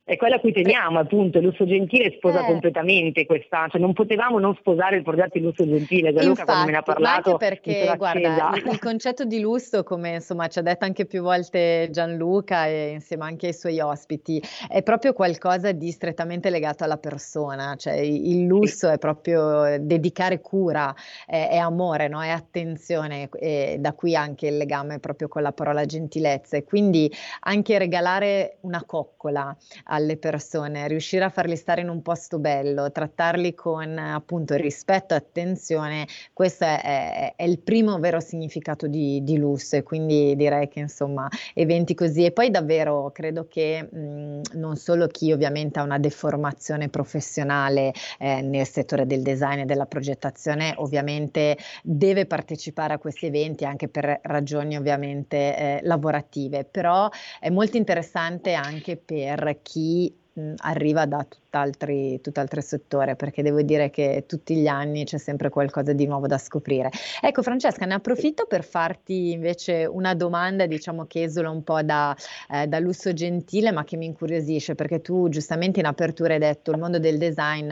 è 0.06 0.18
quello 0.18 0.36
a 0.36 0.40
cui 0.40 0.52
teniamo, 0.52 1.00
appunto, 1.00 1.38
il 1.38 1.46
lusso 1.46 1.66
gentile 1.66 2.12
sposa 2.18 2.42
eh. 2.42 2.46
completamente 2.46 3.26
questa, 3.26 3.68
cioè 3.70 3.80
non 3.80 3.94
potevamo 3.94 4.38
non 4.38 4.54
sposare 4.56 4.98
il 4.98 5.04
progetto 5.04 5.40
di 5.40 5.46
lusso 5.46 5.66
gentile, 5.66 6.12
Gianluca 6.12 6.42
Infatti, 6.42 6.46
quando 6.46 6.66
me 6.66 6.72
ne 6.72 6.78
ha 6.78 6.82
parlato. 6.82 7.38
Perché, 7.38 7.94
guarda, 7.96 8.52
il, 8.54 8.64
il, 8.70 8.80
concetto 8.80 9.24
di 9.24 9.40
lusso, 9.40 9.84
come 9.84 10.16
insomma 10.16 10.48
ci 10.48 10.60
ha 10.60 10.62
detto 10.62 10.84
anche 10.84 11.06
più 11.06 11.22
volte 11.22 11.88
Gianluca 11.90 12.66
e 12.66 12.90
insieme 12.92 13.24
anche 13.24 13.48
ai 13.48 13.54
suoi 13.54 13.80
ospiti, 13.80 14.42
è 14.68 14.84
proprio 14.84 15.14
qualcosa 15.14 15.72
di 15.72 15.90
strettamente 15.92 16.50
legato 16.50 16.84
alla 16.84 16.98
persona, 16.98 17.76
cioè 17.78 17.94
il 17.94 18.46
lusso 18.46 18.88
sì. 18.88 18.94
è 18.94 18.98
proprio 18.98 19.78
dedicare 19.80 20.42
cura, 20.42 20.94
è, 21.26 21.48
è 21.50 21.58
amore, 21.58 22.10
no? 22.10 22.22
è 22.22 22.30
attenzione 22.30 23.30
e 23.40 23.78
da 23.80 23.94
qui 23.94 24.18
anche 24.18 24.48
il 24.48 24.58
legame 24.58 25.00
proprio 25.00 25.30
con 25.30 25.44
la 25.44 25.54
parola 25.54 25.86
gentilezza 25.86 26.58
e 26.58 26.66
quindi 26.66 27.10
anche 27.42 27.78
regalare 27.78 28.58
una 28.62 28.84
coccola 28.86 29.56
alle 29.94 30.18
persone, 30.18 30.88
riuscire 30.88 31.24
a 31.24 31.30
farli 31.30 31.56
stare 31.56 31.82
in 31.82 31.90
un 31.90 32.02
posto 32.02 32.40
bello, 32.40 32.92
trattarli 32.92 33.54
con 33.54 33.98
appunto 33.98 34.56
rispetto 34.56 35.14
e 35.14 35.18
attenzione, 35.18 36.08
questo 36.34 36.64
è, 36.64 36.82
è, 36.82 37.34
è, 37.36 37.44
il 37.44 37.60
primo 37.60 38.00
vero 38.00 38.20
significato 38.20 38.88
di, 38.88 39.24
di, 39.24 39.38
lusso 39.38 39.76
e 39.76 39.84
quindi 39.84 40.36
direi 40.36 40.68
che 40.68 40.80
insomma 40.80 41.28
eventi 41.54 41.94
così. 41.94 42.26
E 42.26 42.32
poi 42.32 42.50
davvero 42.50 43.12
credo 43.14 43.48
che 43.48 43.84
mh, 43.84 44.42
non 44.54 44.76
solo 44.78 45.08
chi 45.08 45.32
ovviamente 45.32 45.80
ha 45.80 45.84
una 45.84 46.00
deformazione 46.00 46.90
professionale 46.90 47.94
eh, 48.18 48.42
nel 48.42 48.66
settore 48.66 49.06
del 49.06 49.22
design 49.22 49.60
e 49.60 49.66
della 49.66 49.86
progettazione 49.86 50.74
ovviamente 50.78 51.58
deve 51.84 52.26
partecipare 52.26 52.94
a 52.94 52.98
questi 52.98 53.28
eventi 53.28 53.64
anche 53.66 53.88
per 53.88 54.20
ragioni 54.24 54.76
ovviamente 54.76 55.38
eh, 55.38 55.80
lavorative, 55.84 56.64
però 56.64 57.08
è 57.40 57.50
molto 57.50 57.78
interessante 57.78 58.54
anche 58.54 58.98
per 58.98 59.60
chi 59.62 59.83
chi 59.84 60.16
mh, 60.34 60.54
arriva 60.58 61.06
da 61.06 61.26
tutt'altro 61.28 62.62
settore, 62.62 63.16
perché 63.16 63.44
devo 63.44 63.62
dire 63.62 63.90
che 63.90 64.24
tutti 64.26 64.56
gli 64.56 64.68
anni 64.68 65.04
c'è 65.04 65.18
sempre 65.18 65.50
qualcosa 65.50 65.92
di 65.92 66.06
nuovo 66.08 66.28
da 66.28 66.38
scoprire. 66.38 66.90
Ecco 67.22 67.44
Francesca, 67.44 67.86
ne 67.86 67.96
approfitto 67.96 68.46
per 68.48 68.64
farti 68.64 69.32
invece 69.32 69.86
una 69.86 70.16
domanda, 70.16 70.66
diciamo 70.66 71.06
che 71.06 71.24
esula 71.24 71.50
un 71.50 71.64
po' 71.64 71.82
da, 71.82 72.16
eh, 72.50 72.68
da 72.68 72.80
lusso 72.80 73.12
gentile, 73.14 73.72
ma 73.72 73.84
che 73.84 73.98
mi 73.98 74.06
incuriosisce, 74.06 74.76
perché 74.76 75.02
tu 75.02 75.28
giustamente 75.28 75.80
in 75.80 75.86
apertura 75.86 76.34
hai 76.34 76.40
detto 76.40 76.72
il 76.72 76.78
mondo 76.78 77.00
del 77.00 77.18
design 77.18 77.72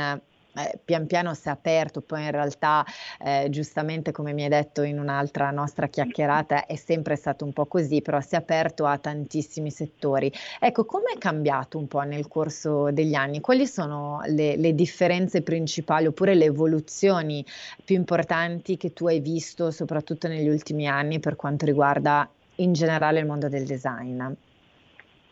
eh, 0.55 0.79
pian 0.83 1.07
piano 1.07 1.33
si 1.33 1.47
è 1.47 1.51
aperto, 1.51 2.01
poi 2.01 2.23
in 2.23 2.31
realtà 2.31 2.85
eh, 3.19 3.47
giustamente 3.49 4.11
come 4.11 4.33
mi 4.33 4.43
hai 4.43 4.49
detto 4.49 4.83
in 4.83 4.99
un'altra 4.99 5.51
nostra 5.51 5.87
chiacchierata 5.87 6.65
è 6.65 6.75
sempre 6.75 7.15
stato 7.15 7.45
un 7.45 7.53
po' 7.53 7.65
così, 7.65 8.01
però 8.01 8.19
si 8.21 8.35
è 8.35 8.37
aperto 8.37 8.85
a 8.85 8.97
tantissimi 8.97 9.71
settori. 9.71 10.31
Ecco, 10.59 10.85
come 10.85 11.13
è 11.13 11.17
cambiato 11.17 11.77
un 11.77 11.87
po' 11.87 12.01
nel 12.01 12.27
corso 12.27 12.91
degli 12.91 13.13
anni? 13.13 13.39
Quali 13.39 13.67
sono 13.67 14.21
le, 14.25 14.55
le 14.57 14.75
differenze 14.75 15.41
principali 15.41 16.07
oppure 16.07 16.35
le 16.35 16.45
evoluzioni 16.45 17.45
più 17.83 17.95
importanti 17.95 18.77
che 18.77 18.93
tu 18.93 19.07
hai 19.07 19.19
visto 19.19 19.71
soprattutto 19.71 20.27
negli 20.27 20.49
ultimi 20.49 20.87
anni 20.87 21.19
per 21.19 21.35
quanto 21.35 21.65
riguarda 21.65 22.29
in 22.55 22.73
generale 22.73 23.19
il 23.19 23.25
mondo 23.25 23.49
del 23.49 23.65
design? 23.65 24.23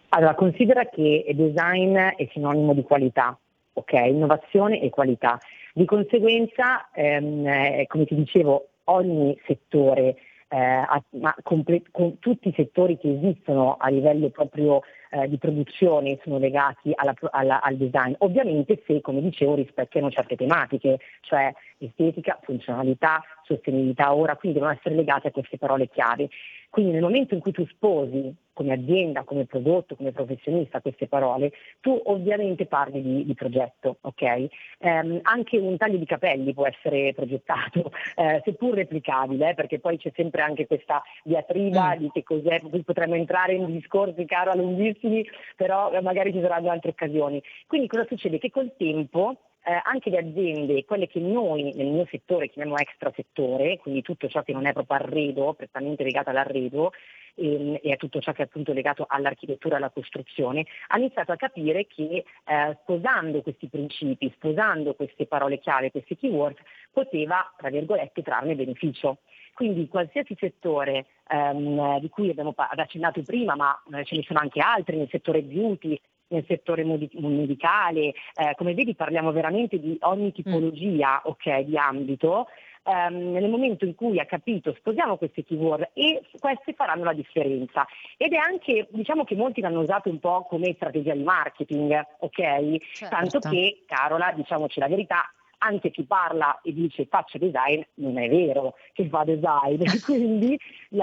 Allora, 0.09 0.33
considera 0.33 0.85
che 0.85 1.25
design 1.35 1.95
è 1.95 2.27
sinonimo 2.31 2.73
di 2.73 2.81
qualità, 2.81 3.37
ok? 3.79 3.93
Innovazione 3.93 4.81
e 4.81 4.89
qualità. 4.89 5.37
Di 5.73 5.85
conseguenza, 5.85 6.89
ehm, 6.93 7.45
eh, 7.47 7.85
come 7.87 8.05
ti 8.05 8.15
dicevo, 8.15 8.69
ogni 8.85 9.37
settore, 9.45 10.15
eh, 10.49 10.83
ma 11.19 11.35
comple- 11.43 11.83
con 11.91 12.17
tutti 12.19 12.47
i 12.47 12.53
settori 12.55 12.97
che 12.97 13.11
esistono 13.11 13.77
a 13.79 13.89
livello 13.89 14.29
proprio 14.29 14.81
eh, 15.11 15.27
di 15.27 15.37
produzione 15.37 16.19
sono 16.23 16.37
legati 16.37 16.91
alla, 16.93 17.13
alla, 17.31 17.61
al 17.61 17.77
design, 17.77 18.13
ovviamente 18.19 18.81
se, 18.85 19.01
come 19.01 19.21
dicevo, 19.21 19.55
rispecchiano 19.55 20.09
certe 20.09 20.35
tematiche, 20.35 20.99
cioè 21.21 21.53
estetica, 21.79 22.39
funzionalità, 22.41 23.23
sostenibilità 23.43 24.13
ora, 24.13 24.35
quindi 24.35 24.59
devono 24.59 24.75
essere 24.77 24.95
legate 24.95 25.29
a 25.29 25.31
queste 25.31 25.57
parole 25.57 25.89
chiave. 25.89 26.29
Quindi 26.69 26.91
nel 26.91 27.01
momento 27.01 27.33
in 27.33 27.39
cui 27.39 27.51
tu 27.51 27.65
sposi 27.65 28.35
come 28.53 28.73
azienda, 28.73 29.23
come 29.23 29.45
prodotto, 29.45 29.95
come 29.95 30.11
professionista 30.11 30.81
queste 30.81 31.07
parole, 31.07 31.53
tu 31.79 31.99
ovviamente 32.05 32.65
parli 32.65 33.01
di, 33.01 33.25
di 33.25 33.33
progetto, 33.33 33.97
ok? 34.01 34.47
Um, 34.79 35.19
anche 35.23 35.57
un 35.57 35.77
taglio 35.77 35.97
di 35.97 36.05
capelli 36.05 36.53
può 36.53 36.67
essere 36.67 37.13
progettato, 37.13 37.91
eh, 38.17 38.41
seppur 38.43 38.75
replicabile, 38.75 39.51
eh, 39.51 39.53
perché 39.53 39.79
poi 39.79 39.97
c'è 39.97 40.11
sempre 40.13 40.41
anche 40.41 40.67
questa 40.67 41.01
diatriba 41.23 41.95
mm. 41.95 41.99
di 41.99 42.09
che 42.11 42.23
cos'è, 42.23 42.61
potremmo 42.83 43.15
entrare 43.15 43.53
in 43.53 43.65
discorsi 43.65 44.25
caro 44.25 44.53
lunghissimi, 44.53 45.25
però 45.55 45.89
magari 46.01 46.33
ci 46.33 46.41
saranno 46.41 46.69
altre 46.69 46.89
occasioni. 46.91 47.41
Quindi 47.65 47.87
cosa 47.87 48.05
succede? 48.07 48.39
Che 48.39 48.51
col 48.51 48.73
tempo 48.77 49.37
eh, 49.69 49.79
anche 49.83 50.09
le 50.09 50.17
aziende, 50.17 50.83
quelle 50.83 51.05
che 51.05 51.19
noi 51.19 51.71
nel 51.75 51.85
mio 51.85 52.07
settore 52.09 52.49
chiamiamo 52.49 52.79
extra 52.79 53.11
settore, 53.15 53.77
quindi 53.77 54.01
tutto 54.01 54.27
ciò 54.27 54.41
che 54.41 54.51
non 54.51 54.65
è 54.65 54.73
proprio 54.73 54.97
arredo, 54.97 55.53
prettamente 55.53 56.03
legato 56.03 56.31
all'arredo, 56.31 56.91
e, 57.35 57.79
e 57.83 57.91
a 57.91 57.95
tutto 57.95 58.19
ciò 58.19 58.31
che 58.31 58.41
è 58.41 58.45
appunto 58.45 58.73
legato 58.73 59.05
all'architettura 59.07 59.75
e 59.75 59.77
alla 59.77 59.91
costruzione, 59.91 60.65
ha 60.87 60.97
iniziato 60.97 61.33
a 61.33 61.35
capire 61.35 61.85
che 61.85 62.23
eh, 62.45 62.77
sposando 62.81 63.43
questi 63.43 63.67
principi, 63.67 64.31
sposando 64.35 64.95
queste 64.95 65.27
parole 65.27 65.59
chiave, 65.59 65.91
questi 65.91 66.17
keywords, 66.17 66.59
poteva, 66.91 67.53
tra 67.55 67.69
virgolette, 67.69 68.23
trarne 68.23 68.55
beneficio. 68.55 69.19
Quindi 69.53 69.87
qualsiasi 69.87 70.35
settore 70.39 71.05
ehm, 71.27 71.99
di 71.99 72.07
cui 72.09 72.29
abbiamo 72.29 72.53
accennato 72.55 73.21
prima, 73.23 73.55
ma 73.55 73.77
eh, 73.93 74.05
ce 74.05 74.15
ne 74.15 74.23
sono 74.23 74.39
anche 74.39 74.61
altri 74.61 74.95
nel 74.95 75.09
settore 75.09 75.41
beauty, 75.41 75.99
nel 76.29 76.45
settore 76.47 76.83
medicale, 76.83 78.13
eh, 78.35 78.55
come 78.55 78.73
vedi 78.73 78.95
parliamo 78.95 79.31
veramente 79.31 79.79
di 79.79 79.97
ogni 80.01 80.27
mm. 80.27 80.31
tipologia 80.31 81.21
okay, 81.25 81.65
di 81.65 81.77
ambito, 81.77 82.47
ehm, 82.83 83.31
nel 83.31 83.49
momento 83.49 83.85
in 83.85 83.95
cui 83.95 84.19
ha 84.19 84.25
capito 84.25 84.73
sposiamo 84.77 85.17
queste 85.17 85.43
keyword 85.43 85.89
e 85.93 86.21
queste 86.39 86.73
faranno 86.73 87.03
la 87.03 87.13
differenza. 87.13 87.85
Ed 88.17 88.33
è 88.33 88.37
anche, 88.37 88.87
diciamo 88.91 89.23
che 89.23 89.35
molti 89.35 89.61
l'hanno 89.61 89.81
usato 89.81 90.09
un 90.09 90.19
po' 90.19 90.45
come 90.47 90.73
strategia 90.75 91.13
di 91.13 91.23
marketing, 91.23 92.05
ok? 92.19 92.77
Certo. 92.93 93.15
Tanto 93.15 93.39
che, 93.39 93.83
Carola, 93.85 94.31
diciamoci 94.35 94.79
la 94.79 94.87
verità, 94.87 95.31
anche 95.59 95.91
chi 95.91 96.05
parla 96.05 96.61
e 96.61 96.73
dice 96.73 97.05
faccio 97.07 97.37
design 97.37 97.81
non 97.95 98.17
è 98.17 98.29
vero 98.29 98.75
che 98.93 99.09
fa 99.09 99.25
design, 99.25 99.81
quindi 100.05 100.57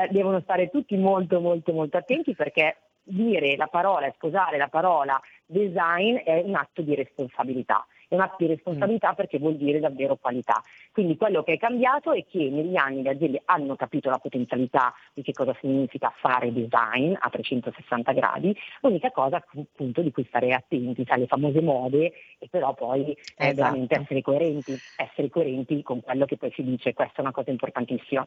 devono 0.09 0.41
stare 0.41 0.71
tutti 0.71 0.97
molto 0.97 1.41
molto 1.41 1.73
molto 1.73 1.99
attenti 1.99 2.35
perché 2.35 2.77
dire 3.07 3.57
la 3.57 3.69
parola 3.69 4.07
e 4.07 4.13
sposare 4.15 4.57
la 4.59 4.69
parola 4.69 5.21
design 5.47 6.17
è 6.17 6.43
un 6.45 6.57
atto 6.57 6.83
di 6.83 6.95
responsabilità. 6.95 7.87
È 8.09 8.15
un 8.15 8.21
atto 8.21 8.37
di 8.39 8.47
responsabilità 8.47 9.13
mm. 9.13 9.15
perché 9.15 9.39
vuol 9.39 9.57
dire 9.57 9.81
davvero 9.81 10.17
qualità. 10.17 10.63
Quindi 10.93 11.17
quello 11.17 11.43
che 11.43 11.55
è 11.55 11.59
cambiato 11.59 12.13
è 12.13 12.25
che 12.25 12.49
negli 12.51 12.77
anni 12.77 13.03
le 13.03 13.11
aziende 13.11 13.43
hanno 13.47 13.75
capito 13.75 14.11
la 14.11 14.19
potenzialità 14.19 14.95
di 15.13 15.23
che 15.23 15.33
cosa 15.33 15.57
significa 15.61 16.13
fare 16.17 16.53
design 16.53 17.15
a 17.19 17.29
360 17.29 18.13
gradi, 18.13 18.57
l'unica 18.81 19.11
cosa 19.11 19.37
appunto 19.37 20.03
di 20.03 20.13
cui 20.13 20.25
stare 20.25 20.53
attenti, 20.53 21.05
sai, 21.05 21.21
le 21.21 21.27
famose 21.27 21.61
mode 21.61 22.13
e 22.39 22.49
però 22.49 22.75
poi 22.75 23.11
eh, 23.11 23.17
esatto. 23.37 23.55
veramente 23.55 24.01
essere 24.01 24.23
coerenti, 24.23 24.77
essere 24.97 25.29
coerenti 25.29 25.83
con 25.83 26.01
quello 26.01 26.27
che 26.27 26.37
poi 26.37 26.53
si 26.53 26.63
dice, 26.63 26.95
questa 26.95 27.19
è 27.19 27.21
una 27.23 27.33
cosa 27.33 27.51
importantissima. 27.51 28.27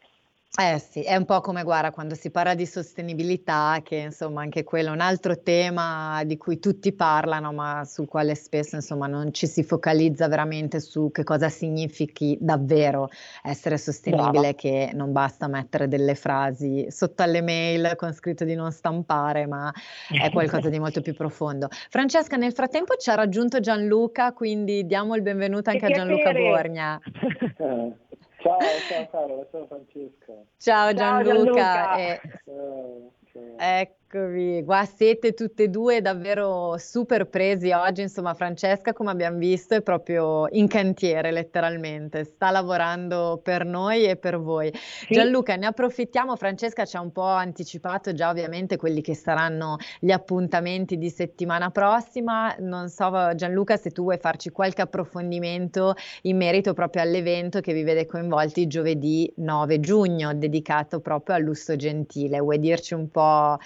Eh 0.57 0.79
sì, 0.79 1.03
è 1.03 1.15
un 1.15 1.25
po' 1.25 1.41
come 1.41 1.61
guarda 1.61 1.91
quando 1.91 2.15
si 2.15 2.31
parla 2.31 2.55
di 2.55 2.65
sostenibilità, 2.65 3.79
che 3.83 3.95
insomma 3.95 4.41
anche 4.41 4.63
quello 4.63 4.89
è 4.89 4.91
un 4.91 4.99
altro 4.99 5.39
tema 5.41 6.23
di 6.25 6.37
cui 6.37 6.59
tutti 6.59 6.91
parlano, 6.91 7.53
ma 7.53 7.85
sul 7.85 8.07
quale 8.07 8.33
spesso 8.33 8.75
insomma 8.75 9.05
non 9.05 9.31
ci 9.31 9.45
si 9.45 9.63
focalizza 9.63 10.27
veramente 10.27 10.79
su 10.79 11.11
che 11.11 11.23
cosa 11.23 11.49
significhi 11.49 12.35
davvero 12.41 13.09
essere 13.43 13.77
sostenibile, 13.77 14.31
Brava. 14.31 14.53
che 14.53 14.91
non 14.95 15.11
basta 15.11 15.47
mettere 15.47 15.87
delle 15.87 16.15
frasi 16.15 16.87
sotto 16.89 17.21
alle 17.21 17.41
mail 17.41 17.93
con 17.95 18.11
scritto 18.11 18.43
di 18.43 18.55
non 18.55 18.71
stampare, 18.71 19.45
ma 19.45 19.71
è 20.09 20.31
qualcosa 20.31 20.67
di 20.69 20.79
molto 20.79 21.01
più 21.01 21.13
profondo. 21.13 21.67
Francesca, 21.69 22.37
nel 22.37 22.53
frattempo 22.53 22.95
ci 22.97 23.11
ha 23.11 23.15
raggiunto 23.15 23.59
Gianluca, 23.59 24.33
quindi 24.33 24.85
diamo 24.87 25.15
il 25.15 25.21
benvenuto 25.21 25.69
anche 25.69 25.85
a 25.85 25.89
Gianluca 25.89 26.31
Borgna. 26.31 26.99
Ciao, 28.41 28.57
ciao 28.87 29.07
Carlo, 29.11 29.47
ciao 29.51 29.67
Francesca. 29.67 30.33
Ciao 30.57 30.93
Gianluca. 30.93 31.23
Ciao, 31.23 31.23
Gianluca. 31.23 31.97
Eh, 31.97 32.21
ciao, 32.45 33.13
ciao. 33.31 33.57
Eh, 33.59 33.95
Eccovi, 34.11 34.63
qua 34.65 34.85
siete 34.85 35.35
tutte 35.35 35.63
e 35.65 35.67
due 35.67 36.01
davvero 36.01 36.79
super 36.79 37.27
presi 37.29 37.69
oggi, 37.69 38.01
insomma 38.01 38.33
Francesca 38.33 38.91
come 38.91 39.11
abbiamo 39.11 39.37
visto 39.37 39.75
è 39.75 39.83
proprio 39.83 40.47
in 40.49 40.67
cantiere 40.67 41.29
letteralmente, 41.29 42.23
sta 42.23 42.49
lavorando 42.49 43.39
per 43.43 43.65
noi 43.65 44.05
e 44.05 44.15
per 44.15 44.39
voi. 44.39 44.71
Sì. 44.73 45.13
Gianluca, 45.13 45.55
ne 45.57 45.67
approfittiamo, 45.67 46.35
Francesca 46.37 46.85
ci 46.85 46.97
ha 46.97 47.01
un 47.01 47.11
po' 47.11 47.21
anticipato 47.21 48.11
già 48.11 48.29
ovviamente 48.29 48.77
quelli 48.77 49.01
che 49.01 49.13
saranno 49.13 49.77
gli 49.99 50.09
appuntamenti 50.09 50.97
di 50.97 51.11
settimana 51.11 51.69
prossima, 51.69 52.55
non 52.57 52.89
so 52.89 53.11
Gianluca 53.35 53.77
se 53.77 53.91
tu 53.91 54.01
vuoi 54.01 54.17
farci 54.17 54.49
qualche 54.49 54.81
approfondimento 54.81 55.93
in 56.23 56.35
merito 56.35 56.73
proprio 56.73 57.03
all'evento 57.03 57.59
che 57.59 57.73
vi 57.73 57.83
vede 57.83 58.07
coinvolti 58.07 58.65
giovedì 58.65 59.31
9 59.35 59.79
giugno, 59.79 60.33
dedicato 60.33 60.99
proprio 60.99 61.35
al 61.35 61.43
lusso 61.43 61.75
gentile, 61.75 62.39
vuoi 62.39 62.57
dirci 62.57 62.95
un 62.95 63.07
po' 63.11 63.59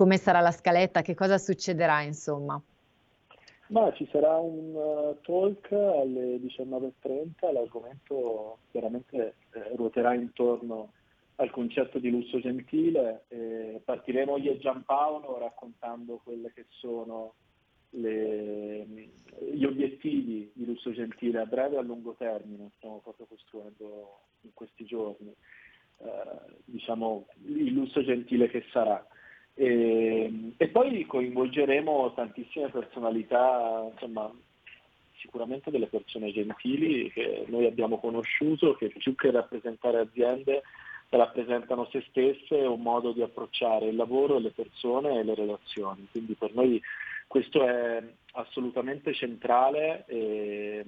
come 0.00 0.16
sarà 0.16 0.40
la 0.40 0.50
scaletta, 0.50 1.02
che 1.02 1.14
cosa 1.14 1.36
succederà 1.36 2.00
insomma? 2.00 2.58
Ma 3.66 3.92
ci 3.92 4.08
sarà 4.10 4.38
un 4.38 4.74
uh, 4.74 5.20
talk 5.20 5.70
alle 5.72 6.38
19.30, 6.38 7.52
l'argomento 7.52 8.60
chiaramente 8.70 9.34
eh, 9.52 9.76
ruoterà 9.76 10.14
intorno 10.14 10.92
al 11.36 11.50
concetto 11.50 11.98
di 11.98 12.08
lusso 12.08 12.40
gentile, 12.40 13.24
eh, 13.28 13.82
partiremo 13.84 14.38
io 14.38 14.52
e 14.52 14.58
Giampaolo 14.58 15.36
raccontando 15.38 16.18
quelle 16.24 16.50
che 16.54 16.64
sono 16.70 17.34
le, 17.90 18.86
gli 19.52 19.64
obiettivi 19.64 20.50
di 20.54 20.64
lusso 20.64 20.92
gentile 20.92 21.40
a 21.40 21.44
breve 21.44 21.74
e 21.74 21.78
a 21.78 21.82
lungo 21.82 22.14
termine, 22.16 22.70
stiamo 22.76 23.00
proprio 23.00 23.26
costruendo 23.26 24.20
in 24.40 24.50
questi 24.54 24.86
giorni, 24.86 25.28
eh, 25.98 26.54
diciamo 26.64 27.26
il 27.44 27.74
lusso 27.74 28.02
gentile 28.02 28.48
che 28.48 28.64
sarà. 28.72 29.06
E, 29.60 30.52
e, 30.56 30.68
poi 30.68 31.04
coinvolgeremo 31.04 32.14
tantissime 32.14 32.70
personalità, 32.70 33.86
insomma, 33.92 34.32
sicuramente 35.18 35.70
delle 35.70 35.88
persone 35.88 36.32
gentili 36.32 37.10
che 37.10 37.44
noi 37.48 37.66
abbiamo 37.66 37.98
conosciuto, 37.98 38.74
che 38.74 38.88
più 38.88 39.14
che 39.14 39.30
rappresentare 39.30 39.98
aziende 39.98 40.62
rappresentano 41.10 41.86
se 41.90 42.02
stesse 42.08 42.54
un 42.54 42.80
modo 42.80 43.12
di 43.12 43.20
approcciare 43.20 43.88
il 43.88 43.96
lavoro, 43.96 44.38
le 44.38 44.52
persone 44.52 45.18
e 45.18 45.24
le 45.24 45.34
relazioni. 45.34 46.08
Quindi 46.10 46.32
per 46.38 46.54
noi 46.54 46.80
questo 47.26 47.62
è 47.66 48.02
assolutamente 48.32 49.12
centrale 49.12 50.06
e, 50.06 50.84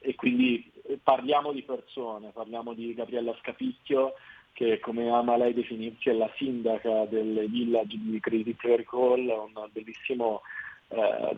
e 0.00 0.14
quindi 0.16 0.72
parliamo 1.00 1.52
di 1.52 1.62
persone, 1.62 2.30
parliamo 2.30 2.74
di 2.74 2.94
Gabriella 2.94 3.36
Scapicchio 3.38 4.14
che 4.54 4.78
come 4.78 5.10
ama 5.10 5.36
lei 5.36 5.52
definirsi 5.52 6.08
è 6.08 6.12
la 6.12 6.30
sindaca 6.36 7.04
del 7.06 7.46
village 7.50 7.98
di 7.98 8.20
Credit 8.20 8.60
Recall, 8.62 9.28
un 9.28 9.68
bellissimo 9.72 10.42
eh, 10.88 11.36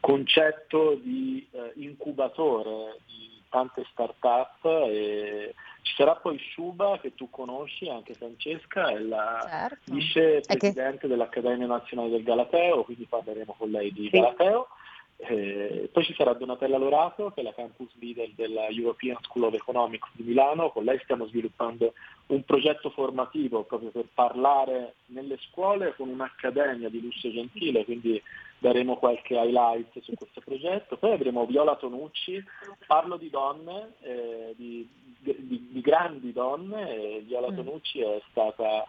concetto 0.00 0.94
di 1.02 1.46
eh, 1.50 1.72
incubatore 1.76 2.98
di 3.06 3.42
tante 3.48 3.86
start-up 3.90 4.64
e 4.86 5.54
ci 5.80 5.94
sarà 5.94 6.14
poi 6.16 6.38
Shuba 6.38 6.98
che 7.00 7.14
tu 7.14 7.30
conosci, 7.30 7.88
anche 7.88 8.12
Francesca, 8.12 8.88
è 8.88 8.98
la 8.98 9.46
certo. 9.48 9.94
vice 9.94 10.40
presidente 10.40 10.98
che... 10.98 11.08
dell'Accademia 11.08 11.66
Nazionale 11.66 12.10
del 12.10 12.22
Galateo, 12.22 12.84
quindi 12.84 13.06
parleremo 13.06 13.54
con 13.56 13.70
lei 13.70 13.90
di 13.92 14.10
sì. 14.10 14.18
Galateo. 14.18 14.68
Eh, 15.18 15.88
poi 15.92 16.04
ci 16.04 16.14
sarà 16.14 16.34
Donatella 16.34 16.76
Lorato, 16.76 17.30
che 17.30 17.40
è 17.40 17.42
la 17.42 17.54
campus 17.54 17.90
leader 17.98 18.30
della 18.34 18.66
European 18.68 19.16
School 19.22 19.44
of 19.44 19.54
Economics 19.54 20.08
di 20.12 20.24
Milano, 20.24 20.70
con 20.70 20.84
lei 20.84 20.98
stiamo 21.02 21.26
sviluppando 21.26 21.94
un 22.26 22.44
progetto 22.44 22.90
formativo 22.90 23.64
proprio 23.64 23.90
per 23.90 24.06
parlare 24.12 24.96
nelle 25.06 25.38
scuole 25.48 25.94
con 25.96 26.08
un'accademia 26.08 26.90
di 26.90 27.00
lusso 27.00 27.30
gentile, 27.30 27.84
quindi 27.84 28.22
daremo 28.58 28.96
qualche 28.96 29.34
highlight 29.34 30.00
su 30.00 30.12
questo 30.14 30.40
progetto. 30.40 30.98
Poi 30.98 31.12
avremo 31.12 31.46
Viola 31.46 31.76
Tonucci, 31.76 32.42
parlo 32.86 33.16
di 33.16 33.30
donne, 33.30 33.94
eh, 34.02 34.54
di, 34.56 34.86
di, 35.18 35.68
di, 35.70 35.80
grandi 35.80 36.32
donne, 36.32 36.94
e 36.94 37.20
Viola 37.26 37.50
mm. 37.50 37.56
Tonucci 37.56 38.00
è 38.00 38.20
stata 38.30 38.84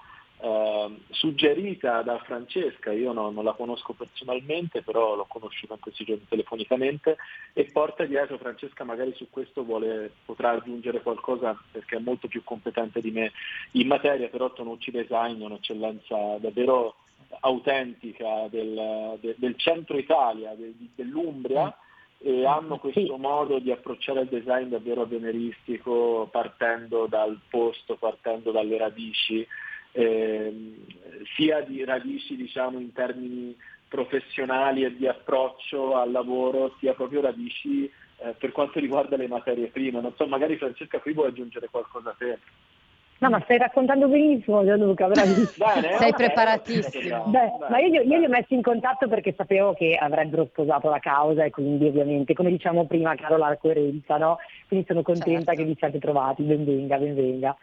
eh, 0.87 1.13
suggerita 1.13 2.01
da 2.01 2.17
Francesca, 2.19 2.91
io 2.91 3.11
no, 3.11 3.29
non 3.29 3.43
la 3.43 3.53
conosco 3.53 3.93
personalmente, 3.93 4.81
però 4.81 5.15
l'ho 5.15 5.25
conosciuta 5.27 5.73
in 5.73 5.79
questi 5.79 6.03
giorni 6.03 6.25
telefonicamente 6.27 7.17
e 7.53 7.65
porta 7.71 8.05
dietro 8.05 8.37
Francesca 8.37 8.83
magari 8.83 9.13
su 9.15 9.27
questo 9.29 9.63
vuole, 9.63 10.11
potrà 10.25 10.51
aggiungere 10.51 11.01
qualcosa 11.01 11.57
perché 11.71 11.97
è 11.97 11.99
molto 11.99 12.27
più 12.27 12.43
competente 12.43 13.01
di 13.01 13.11
me 13.11 13.31
in 13.71 13.87
materia, 13.87 14.29
però 14.29 14.51
Tonucci 14.51 14.91
Design 14.91 15.41
è 15.41 15.45
un'eccellenza 15.45 16.37
davvero 16.39 16.95
autentica 17.41 18.47
del, 18.49 19.17
de, 19.19 19.35
del 19.37 19.57
centro 19.57 19.97
Italia, 19.97 20.53
de, 20.55 20.73
dell'Umbria 20.95 21.75
e 22.19 22.45
hanno 22.45 22.79
questo 22.79 23.17
modo 23.17 23.59
di 23.59 23.71
approcciare 23.71 24.21
il 24.21 24.27
design 24.27 24.69
davvero 24.69 25.01
avveniristico 25.01 26.27
partendo 26.31 27.05
dal 27.05 27.39
posto, 27.47 27.95
partendo 27.95 28.51
dalle 28.51 28.77
radici 28.77 29.45
eh, 29.97 30.53
sia 31.35 31.61
di 31.61 31.83
radici 31.83 32.35
diciamo, 32.35 32.79
in 32.79 32.93
termini 32.93 33.57
professionali 33.87 34.83
e 34.83 34.95
di 34.95 35.07
approccio 35.07 35.95
al 35.95 36.11
lavoro, 36.11 36.75
sia 36.79 36.93
proprio 36.93 37.21
radici 37.21 37.85
eh, 37.85 38.35
per 38.37 38.51
quanto 38.51 38.79
riguarda 38.79 39.17
le 39.17 39.27
materie 39.27 39.67
prime. 39.67 39.99
Non 39.99 40.13
so, 40.15 40.27
magari 40.27 40.57
Francesca 40.57 40.99
qui 40.99 41.13
vuoi 41.13 41.29
aggiungere 41.29 41.67
qualcosa 41.71 42.11
a 42.11 42.15
te. 42.17 42.37
No, 43.19 43.29
ma 43.31 43.41
stai 43.41 43.57
raccontando 43.57 44.07
benissimo 44.07 44.63
Gianluca, 44.63 45.07
bravissimo. 45.07 45.65
Bene, 45.73 45.97
Sei 45.97 46.13
preparatissimo. 46.13 47.23
Beh, 47.25 47.51
ma 47.67 47.79
io, 47.79 48.01
io, 48.03 48.19
li 48.19 48.25
ho 48.25 48.29
messi 48.29 48.53
in 48.53 48.61
contatto 48.61 49.07
perché 49.07 49.33
sapevo 49.35 49.73
che 49.73 49.97
avrebbero 49.99 50.45
sposato 50.51 50.89
la 50.89 50.99
causa 50.99 51.43
e 51.43 51.49
quindi 51.49 51.87
ovviamente, 51.87 52.35
come 52.35 52.51
diciamo 52.51 52.85
prima, 52.85 53.15
caro 53.15 53.37
la 53.37 53.57
coerenza, 53.59 54.17
no? 54.17 54.37
Quindi 54.67 54.85
sono 54.85 55.01
contenta 55.01 55.53
certo. 55.53 55.61
che 55.61 55.63
vi 55.63 55.75
siate 55.75 55.97
trovati, 55.97 56.43
benvenga, 56.43 56.97
benvenga. 56.97 57.57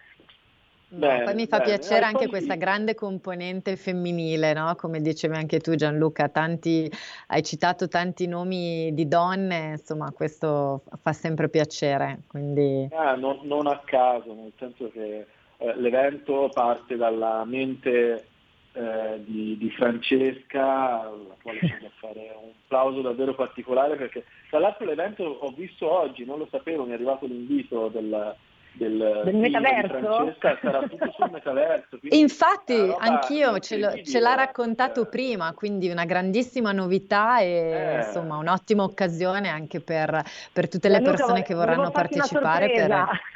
Bene, 0.94 1.24
poi 1.24 1.34
mi 1.34 1.46
fa 1.46 1.58
bene. 1.58 1.70
piacere 1.70 2.04
anche 2.04 2.28
questa 2.28 2.54
grande 2.54 2.94
componente 2.94 3.76
femminile, 3.76 4.52
no? 4.52 4.74
come 4.76 5.00
dicevi 5.00 5.34
anche 5.34 5.58
tu 5.58 5.74
Gianluca, 5.74 6.28
tanti, 6.28 6.90
hai 7.28 7.42
citato 7.42 7.88
tanti 7.88 8.28
nomi 8.28 8.94
di 8.94 9.08
donne, 9.08 9.72
insomma 9.72 10.12
questo 10.12 10.82
fa 11.02 11.12
sempre 11.12 11.48
piacere. 11.48 12.20
Quindi... 12.28 12.88
Ah, 12.92 13.16
non, 13.16 13.40
non, 13.42 13.66
a 13.66 13.80
caso, 13.84 14.32
nel 14.34 14.52
senso 14.56 14.90
che 14.92 15.26
eh, 15.56 15.76
l'evento 15.76 16.48
parte 16.52 16.96
dalla 16.96 17.44
mente 17.44 18.26
eh, 18.72 19.20
di, 19.24 19.56
di, 19.58 19.70
Francesca, 19.70 21.00
alla 21.00 21.36
quale 21.42 21.58
bisogna 21.60 21.90
fare 21.98 22.36
un 22.40 22.50
applauso 22.64 23.00
davvero 23.00 23.34
particolare 23.34 23.96
perché 23.96 24.24
tra 24.48 24.60
l'altro 24.60 24.84
l'evento 24.84 25.24
ho 25.24 25.50
visto 25.50 25.90
oggi, 25.90 26.24
non 26.24 26.38
lo 26.38 26.46
sapevo, 26.50 26.84
mi 26.84 26.90
è 26.90 26.94
arrivato 26.94 27.26
l'invito 27.26 27.88
del 27.88 28.36
del, 28.74 29.22
del 29.24 29.36
metaverso? 29.36 30.34
sarà 30.38 30.86
tutto 30.88 31.12
sul 31.16 31.30
metaverso. 31.30 31.98
Infatti 32.10 32.94
anch'io 32.98 33.58
ce, 33.58 33.78
lo, 33.78 33.92
ce, 34.02 34.20
l'ha 34.20 34.34
raccontato 34.34 35.02
eh. 35.02 35.06
prima, 35.06 35.52
quindi 35.54 35.88
una 35.88 36.04
grandissima 36.04 36.72
novità 36.72 37.40
e 37.40 37.46
eh. 37.46 37.96
insomma 37.98 38.36
un'ottima 38.36 38.82
occasione 38.82 39.48
anche 39.48 39.80
per, 39.80 40.22
per 40.52 40.68
tutte 40.68 40.88
le 40.88 41.00
persone 41.00 41.42
che 41.42 41.54
vorranno 41.54 41.90
partecipare. 41.90 42.70
Per... 42.70 43.32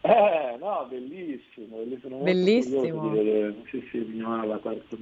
Eh, 0.00 0.56
no, 0.60 0.86
bellissimo, 0.88 1.78
bellissimo. 1.78 2.18
Bellissimo. 2.18 3.14
Sì, 3.68 3.86
sì, 3.90 3.98
mi 3.98 4.20
la 4.20 4.58
parte 4.62 4.96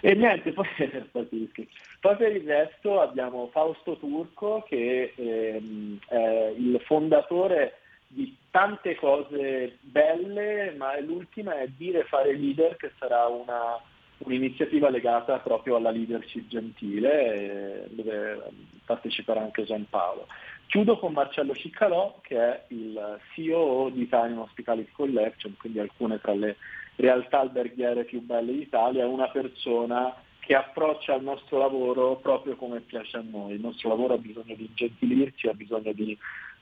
E 0.00 0.14
niente, 0.14 0.52
poi, 0.52 0.66
poi, 1.12 2.16
per 2.16 2.34
il 2.34 2.46
resto 2.46 3.00
abbiamo 3.00 3.48
Fausto 3.52 3.96
Turco 3.98 4.64
che 4.66 5.12
ehm, 5.14 5.98
è 6.08 6.52
il 6.56 6.80
fondatore 6.84 7.80
di 8.16 8.34
tante 8.50 8.94
cose 8.94 9.76
belle, 9.82 10.74
ma 10.74 10.98
l'ultima 11.00 11.60
è 11.60 11.68
dire 11.76 12.04
fare 12.04 12.32
leader, 12.32 12.76
che 12.76 12.92
sarà 12.98 13.26
una, 13.26 13.78
un'iniziativa 14.18 14.88
legata 14.88 15.38
proprio 15.38 15.76
alla 15.76 15.90
leadership 15.90 16.48
gentile, 16.48 17.86
dove 17.90 18.42
parteciperà 18.86 19.42
anche 19.42 19.64
Giampaolo. 19.64 20.26
Chiudo 20.66 20.98
con 20.98 21.12
Marcello 21.12 21.54
Ciccalò, 21.54 22.18
che 22.22 22.36
è 22.38 22.64
il 22.68 23.18
CEO 23.34 23.90
di 23.90 24.02
Italian 24.02 24.38
Hospitality 24.38 24.90
Collection, 24.92 25.54
quindi 25.58 25.78
alcune 25.78 26.18
tra 26.18 26.32
le 26.32 26.56
realtà 26.96 27.40
alberghiere 27.40 28.04
più 28.04 28.22
belle 28.22 28.52
d'Italia, 28.52 29.06
una 29.06 29.28
persona 29.28 30.14
che 30.40 30.54
approccia 30.54 31.14
il 31.14 31.24
nostro 31.24 31.58
lavoro 31.58 32.16
proprio 32.16 32.56
come 32.56 32.80
piace 32.80 33.18
a 33.18 33.24
noi. 33.28 33.54
Il 33.54 33.60
nostro 33.60 33.90
lavoro 33.90 34.14
ha 34.14 34.18
bisogno 34.18 34.54
di 34.54 34.64
ingentilirci, 34.64 35.48
ha 35.48 35.54
bisogno 35.54 35.92
di 35.92 36.16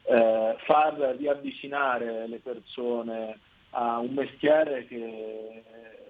eh, 0.07 0.57
far 0.65 0.95
riavvicinare 1.19 2.27
le 2.27 2.39
persone 2.39 3.39
a 3.71 3.99
un 3.99 4.13
mestiere 4.13 4.87
che 4.87 5.63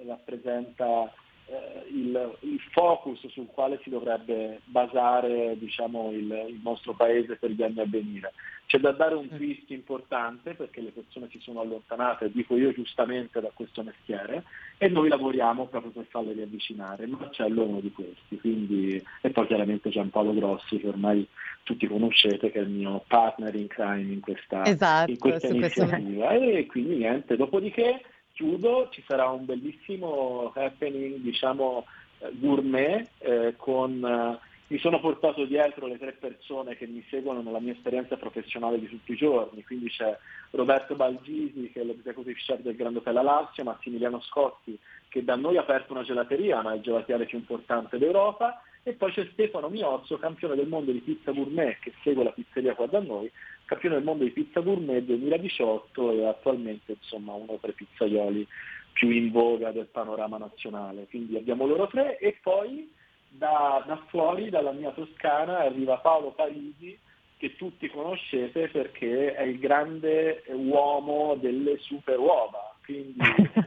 rappresenta 0.06 1.12
eh, 1.46 1.84
il, 1.90 2.36
il, 2.40 2.60
focus 2.70 3.26
sul 3.28 3.48
quale 3.52 3.78
si 3.82 3.90
dovrebbe 3.90 4.60
basare 4.64 5.56
diciamo, 5.58 6.10
il, 6.10 6.46
il, 6.48 6.60
nostro 6.62 6.94
paese 6.94 7.36
per 7.36 7.50
gli 7.50 7.62
anni 7.62 7.80
a 7.80 7.86
venire. 7.86 8.32
C'è 8.66 8.78
da 8.78 8.92
dare 8.92 9.14
un 9.14 9.28
twist 9.28 9.70
importante 9.70 10.54
perché 10.54 10.80
le 10.80 10.90
persone 10.90 11.28
si 11.30 11.38
sono 11.40 11.60
allontanate, 11.60 12.32
dico 12.32 12.56
io 12.56 12.72
giustamente, 12.72 13.40
da 13.40 13.50
questo 13.52 13.82
mestiere 13.82 14.44
e 14.78 14.88
noi 14.88 15.08
lavoriamo 15.08 15.66
proprio 15.66 15.92
per 15.92 16.06
farle 16.08 16.32
riavvicinare. 16.32 17.06
Marcello 17.06 17.62
è 17.62 17.66
uno 17.66 17.80
di 17.80 17.92
questi, 17.92 18.38
quindi, 18.40 19.04
e 19.20 19.30
poi 19.30 19.46
chiaramente 19.46 19.90
Giampaolo 19.90 20.32
Grossi 20.32 20.78
che 20.78 20.88
ormai 20.88 21.28
tutti 21.62 21.86
conoscete 21.86 22.50
che 22.50 22.58
è 22.58 22.62
il 22.62 22.70
mio 22.70 23.04
partner 23.06 23.54
in 23.54 23.66
crime 23.66 24.12
in 24.12 24.20
questa, 24.20 24.64
esatto, 24.64 25.10
in 25.10 25.18
questa 25.18 25.48
iniziativa. 25.48 26.28
Questo... 26.28 26.56
E 26.56 26.66
quindi 26.66 26.96
niente, 26.96 27.36
dopodiché 27.36 28.00
chiudo, 28.34 28.88
ci 28.90 29.02
sarà 29.06 29.28
un 29.28 29.44
bellissimo 29.44 30.52
happening, 30.54 31.16
diciamo, 31.18 31.86
eh, 32.18 32.30
gourmet 32.34 33.08
eh, 33.18 33.54
con... 33.56 34.04
Eh, 34.04 34.52
mi 34.66 34.78
sono 34.78 34.98
portato 34.98 35.44
dietro 35.44 35.86
le 35.86 35.98
tre 35.98 36.12
persone 36.12 36.74
che 36.74 36.86
mi 36.86 37.04
seguono 37.10 37.42
nella 37.42 37.60
mia 37.60 37.74
esperienza 37.74 38.16
professionale 38.16 38.80
di 38.80 38.88
tutti 38.88 39.12
i 39.12 39.16
giorni, 39.16 39.62
quindi 39.62 39.90
c'è 39.90 40.16
Roberto 40.50 40.96
Balgisi 40.96 41.70
che 41.70 41.82
è 41.82 41.84
l'executive 41.84 42.38
chef 42.38 42.60
del 42.60 42.74
Grand 42.74 42.96
Hotel 42.96 43.22
Lazio, 43.22 43.62
Massimiliano 43.62 44.20
Scotti 44.22 44.76
che 45.08 45.22
da 45.22 45.36
noi 45.36 45.58
ha 45.58 45.60
aperto 45.60 45.92
una 45.92 46.02
gelateria 46.02 46.62
ma 46.62 46.72
è 46.72 46.76
il 46.76 46.82
gelatiere 46.82 47.26
più 47.26 47.38
importante 47.38 47.98
d'Europa. 47.98 48.62
E 48.82 48.92
poi 48.94 49.12
c'è 49.12 49.28
Stefano 49.32 49.68
Miozzo, 49.68 50.18
campione 50.18 50.56
del 50.56 50.66
mondo 50.66 50.92
di 50.92 50.98
pizza 50.98 51.30
gourmet 51.30 51.78
che 51.78 51.92
segue 52.02 52.24
la 52.24 52.32
pizzeria 52.32 52.74
qua 52.74 52.86
da 52.86 53.00
noi 53.00 53.30
campione 53.64 53.96
del 53.96 54.04
mondo 54.04 54.24
di 54.24 54.30
pizza 54.30 54.60
gourmet 54.60 55.02
2018 55.02 56.12
e 56.12 56.26
attualmente 56.26 56.92
insomma 56.92 57.32
uno 57.32 57.58
tra 57.60 57.70
i 57.70 57.74
pizzaioli 57.74 58.46
più 58.92 59.10
in 59.10 59.30
voga 59.30 59.70
del 59.70 59.86
panorama 59.86 60.38
nazionale. 60.38 61.06
Quindi 61.08 61.36
abbiamo 61.36 61.66
loro 61.66 61.86
tre 61.88 62.18
e 62.18 62.38
poi 62.42 62.90
da, 63.28 63.82
da 63.86 63.96
fuori, 64.08 64.50
dalla 64.50 64.72
mia 64.72 64.92
Toscana, 64.92 65.58
arriva 65.58 65.98
Paolo 65.98 66.30
Parisi 66.30 66.96
che 67.36 67.56
tutti 67.56 67.90
conoscete 67.90 68.68
perché 68.68 69.34
è 69.34 69.42
il 69.42 69.58
grande 69.58 70.44
uomo 70.48 71.34
delle 71.34 71.78
super 71.78 72.18
uova, 72.18 72.74
quindi 72.84 73.18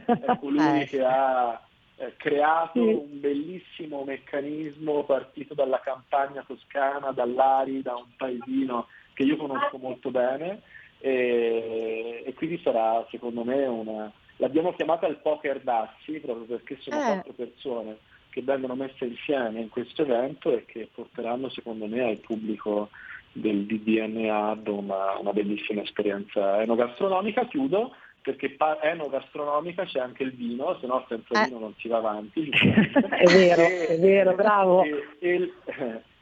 è 0.06 0.38
colui 0.38 0.80
eh. 0.80 0.86
che 0.86 1.04
ha 1.04 1.62
eh, 1.96 2.14
creato 2.16 2.80
un 2.80 3.20
bellissimo 3.20 4.04
meccanismo 4.04 5.04
partito 5.04 5.54
dalla 5.54 5.80
campagna 5.80 6.42
toscana, 6.46 7.12
dall'Ari, 7.12 7.82
da 7.82 7.94
un 7.96 8.06
paesino 8.16 8.86
che 9.18 9.24
io 9.24 9.36
conosco 9.36 9.78
molto 9.78 10.12
bene 10.12 10.60
e, 11.00 12.22
e 12.24 12.34
quindi 12.34 12.60
sarà 12.62 13.04
secondo 13.10 13.42
me 13.42 13.66
una... 13.66 14.12
L'abbiamo 14.36 14.72
chiamata 14.72 15.08
il 15.08 15.16
poker 15.16 15.60
d'assi 15.60 16.20
proprio 16.20 16.44
perché 16.44 16.76
sono 16.78 17.00
eh. 17.00 17.04
quattro 17.04 17.32
persone 17.32 17.96
che 18.30 18.42
vengono 18.42 18.76
messe 18.76 19.06
insieme 19.06 19.60
in 19.60 19.68
questo 19.70 20.02
evento 20.02 20.52
e 20.52 20.64
che 20.66 20.88
porteranno 20.94 21.48
secondo 21.48 21.88
me 21.88 22.04
al 22.04 22.18
pubblico 22.18 22.90
del 23.32 23.66
DDN 23.66 24.30
Hub 24.30 24.68
una, 24.68 25.18
una 25.18 25.32
bellissima 25.32 25.82
esperienza 25.82 26.62
enogastronomica. 26.62 27.48
Chiudo 27.48 27.96
perché 28.22 28.56
enogastronomica 28.82 29.84
c'è 29.84 29.98
anche 29.98 30.22
il 30.22 30.32
vino, 30.32 30.78
se 30.80 30.86
no 30.86 31.04
senza 31.08 31.42
eh. 31.42 31.46
vino 31.46 31.58
non 31.58 31.74
si 31.78 31.88
va 31.88 31.96
avanti. 31.96 32.48
è 32.54 33.24
vero, 33.24 33.62
e, 33.62 33.86
è 33.88 33.98
vero, 33.98 34.34
bravo. 34.36 34.84
E, 34.84 35.02
e, 35.18 35.52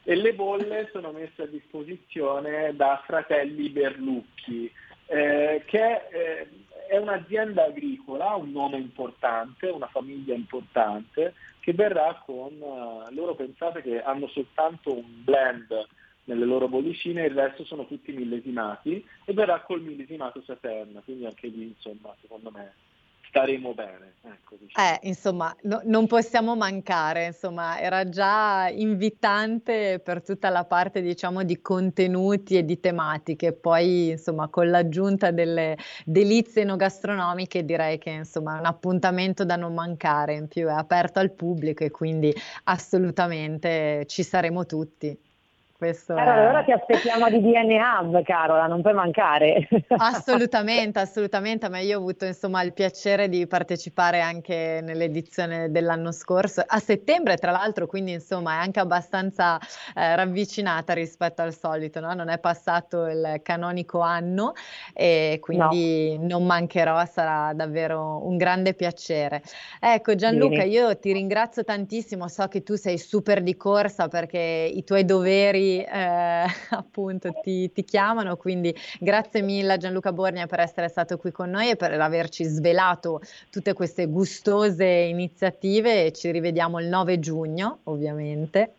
e 0.08 0.14
le 0.14 0.34
bolle 0.34 0.88
sono 0.92 1.10
messe 1.10 1.42
a 1.42 1.46
disposizione 1.46 2.76
da 2.76 3.02
Fratelli 3.04 3.68
Berlucchi, 3.70 4.70
eh, 5.06 5.64
che 5.66 6.02
eh, 6.12 6.48
è 6.88 6.96
un'azienda 6.96 7.64
agricola, 7.64 8.36
un 8.36 8.52
nome 8.52 8.76
importante, 8.76 9.66
una 9.66 9.88
famiglia 9.88 10.32
importante, 10.32 11.34
che 11.58 11.72
verrà 11.72 12.22
con, 12.24 12.52
uh, 12.60 13.12
loro 13.12 13.34
pensate 13.34 13.82
che 13.82 14.00
hanno 14.00 14.28
soltanto 14.28 14.96
un 14.96 15.24
blend 15.24 15.74
nelle 16.26 16.44
loro 16.44 16.68
bollicine, 16.68 17.26
il 17.26 17.34
resto 17.34 17.64
sono 17.64 17.84
tutti 17.88 18.12
millesimati 18.12 19.04
e 19.24 19.32
verrà 19.32 19.60
col 19.62 19.82
millesimato 19.82 20.40
Saturn, 20.42 21.02
quindi 21.04 21.26
anche 21.26 21.48
lì 21.48 21.64
insomma 21.64 22.14
secondo 22.20 22.52
me 22.52 22.72
staremo 23.36 23.74
bene. 23.74 24.14
Ecco, 24.22 24.56
diciamo. 24.58 24.88
Eh, 24.88 24.98
insomma, 25.06 25.54
no, 25.62 25.80
non 25.84 26.06
possiamo 26.06 26.56
mancare, 26.56 27.26
insomma, 27.26 27.78
era 27.78 28.08
già 28.08 28.68
invitante 28.68 30.00
per 30.02 30.22
tutta 30.22 30.48
la 30.48 30.64
parte, 30.64 31.00
diciamo, 31.00 31.44
di 31.44 31.60
contenuti 31.60 32.56
e 32.56 32.64
di 32.64 32.80
tematiche, 32.80 33.52
poi, 33.52 34.10
insomma, 34.10 34.48
con 34.48 34.68
l'aggiunta 34.68 35.30
delle 35.30 35.76
delizie 36.04 36.62
enogastronomiche 36.62 37.64
direi 37.64 37.98
che, 37.98 38.10
insomma, 38.10 38.56
è 38.56 38.58
un 38.58 38.66
appuntamento 38.66 39.44
da 39.44 39.54
non 39.56 39.74
mancare, 39.74 40.34
in 40.34 40.48
più 40.48 40.66
è 40.66 40.72
aperto 40.72 41.20
al 41.20 41.30
pubblico 41.30 41.84
e 41.84 41.90
quindi 41.90 42.34
assolutamente 42.64 44.04
ci 44.06 44.22
saremo 44.24 44.66
tutti. 44.66 45.16
Questo 45.76 46.14
allora, 46.14 46.34
è... 46.34 46.38
allora 46.38 46.62
ti 46.64 46.72
aspettiamo 46.72 47.28
di 47.28 47.38
DNA 47.38 48.00
Hub, 48.00 48.22
Carola, 48.22 48.66
non 48.66 48.80
puoi 48.80 48.94
mancare. 48.94 49.68
Assolutamente, 49.96 50.98
assolutamente, 50.98 51.68
ma 51.68 51.80
io 51.80 51.98
ho 51.98 52.00
avuto 52.00 52.24
insomma 52.24 52.62
il 52.62 52.72
piacere 52.72 53.28
di 53.28 53.46
partecipare 53.46 54.20
anche 54.22 54.80
nell'edizione 54.82 55.70
dell'anno 55.70 56.12
scorso, 56.12 56.62
a 56.66 56.78
settembre 56.78 57.36
tra 57.36 57.50
l'altro, 57.50 57.86
quindi 57.86 58.12
insomma 58.12 58.52
è 58.52 58.56
anche 58.56 58.80
abbastanza 58.80 59.58
eh, 59.94 60.16
ravvicinata 60.16 60.94
rispetto 60.94 61.42
al 61.42 61.52
solito, 61.52 62.00
no? 62.00 62.14
non 62.14 62.30
è 62.30 62.38
passato 62.38 63.06
il 63.06 63.40
canonico 63.42 64.00
anno 64.00 64.54
e 64.94 65.38
quindi 65.42 66.16
no. 66.16 66.26
non 66.26 66.46
mancherò, 66.46 67.04
sarà 67.04 67.52
davvero 67.52 68.26
un 68.26 68.38
grande 68.38 68.72
piacere. 68.72 69.42
Ecco 69.78 70.14
Gianluca, 70.14 70.56
Bene. 70.56 70.70
io 70.70 70.98
ti 70.98 71.12
ringrazio 71.12 71.64
tantissimo, 71.64 72.28
so 72.28 72.48
che 72.48 72.62
tu 72.62 72.76
sei 72.76 72.96
super 72.96 73.42
di 73.42 73.56
corsa 73.56 74.08
perché 74.08 74.70
i 74.72 74.82
tuoi 74.82 75.04
doveri 75.04 75.65
eh, 75.74 76.46
appunto 76.70 77.30
ti, 77.42 77.70
ti, 77.72 77.84
chiamano, 77.84 78.36
quindi 78.36 78.74
grazie 79.00 79.42
mille 79.42 79.74
a 79.74 79.76
Gianluca 79.76 80.12
Borgna 80.12 80.46
per 80.46 80.60
essere 80.60 80.88
stato 80.88 81.16
qui 81.16 81.32
con 81.32 81.50
noi 81.50 81.70
e 81.70 81.76
per 81.76 81.92
averci 82.00 82.44
svelato 82.44 83.20
tutte 83.50 83.72
queste 83.72 84.06
gustose 84.06 84.84
iniziative 84.84 86.12
ci 86.12 86.30
rivediamo 86.30 86.80
il 86.80 86.86
9 86.86 87.18
giugno 87.18 87.80
ovviamente. 87.84 88.74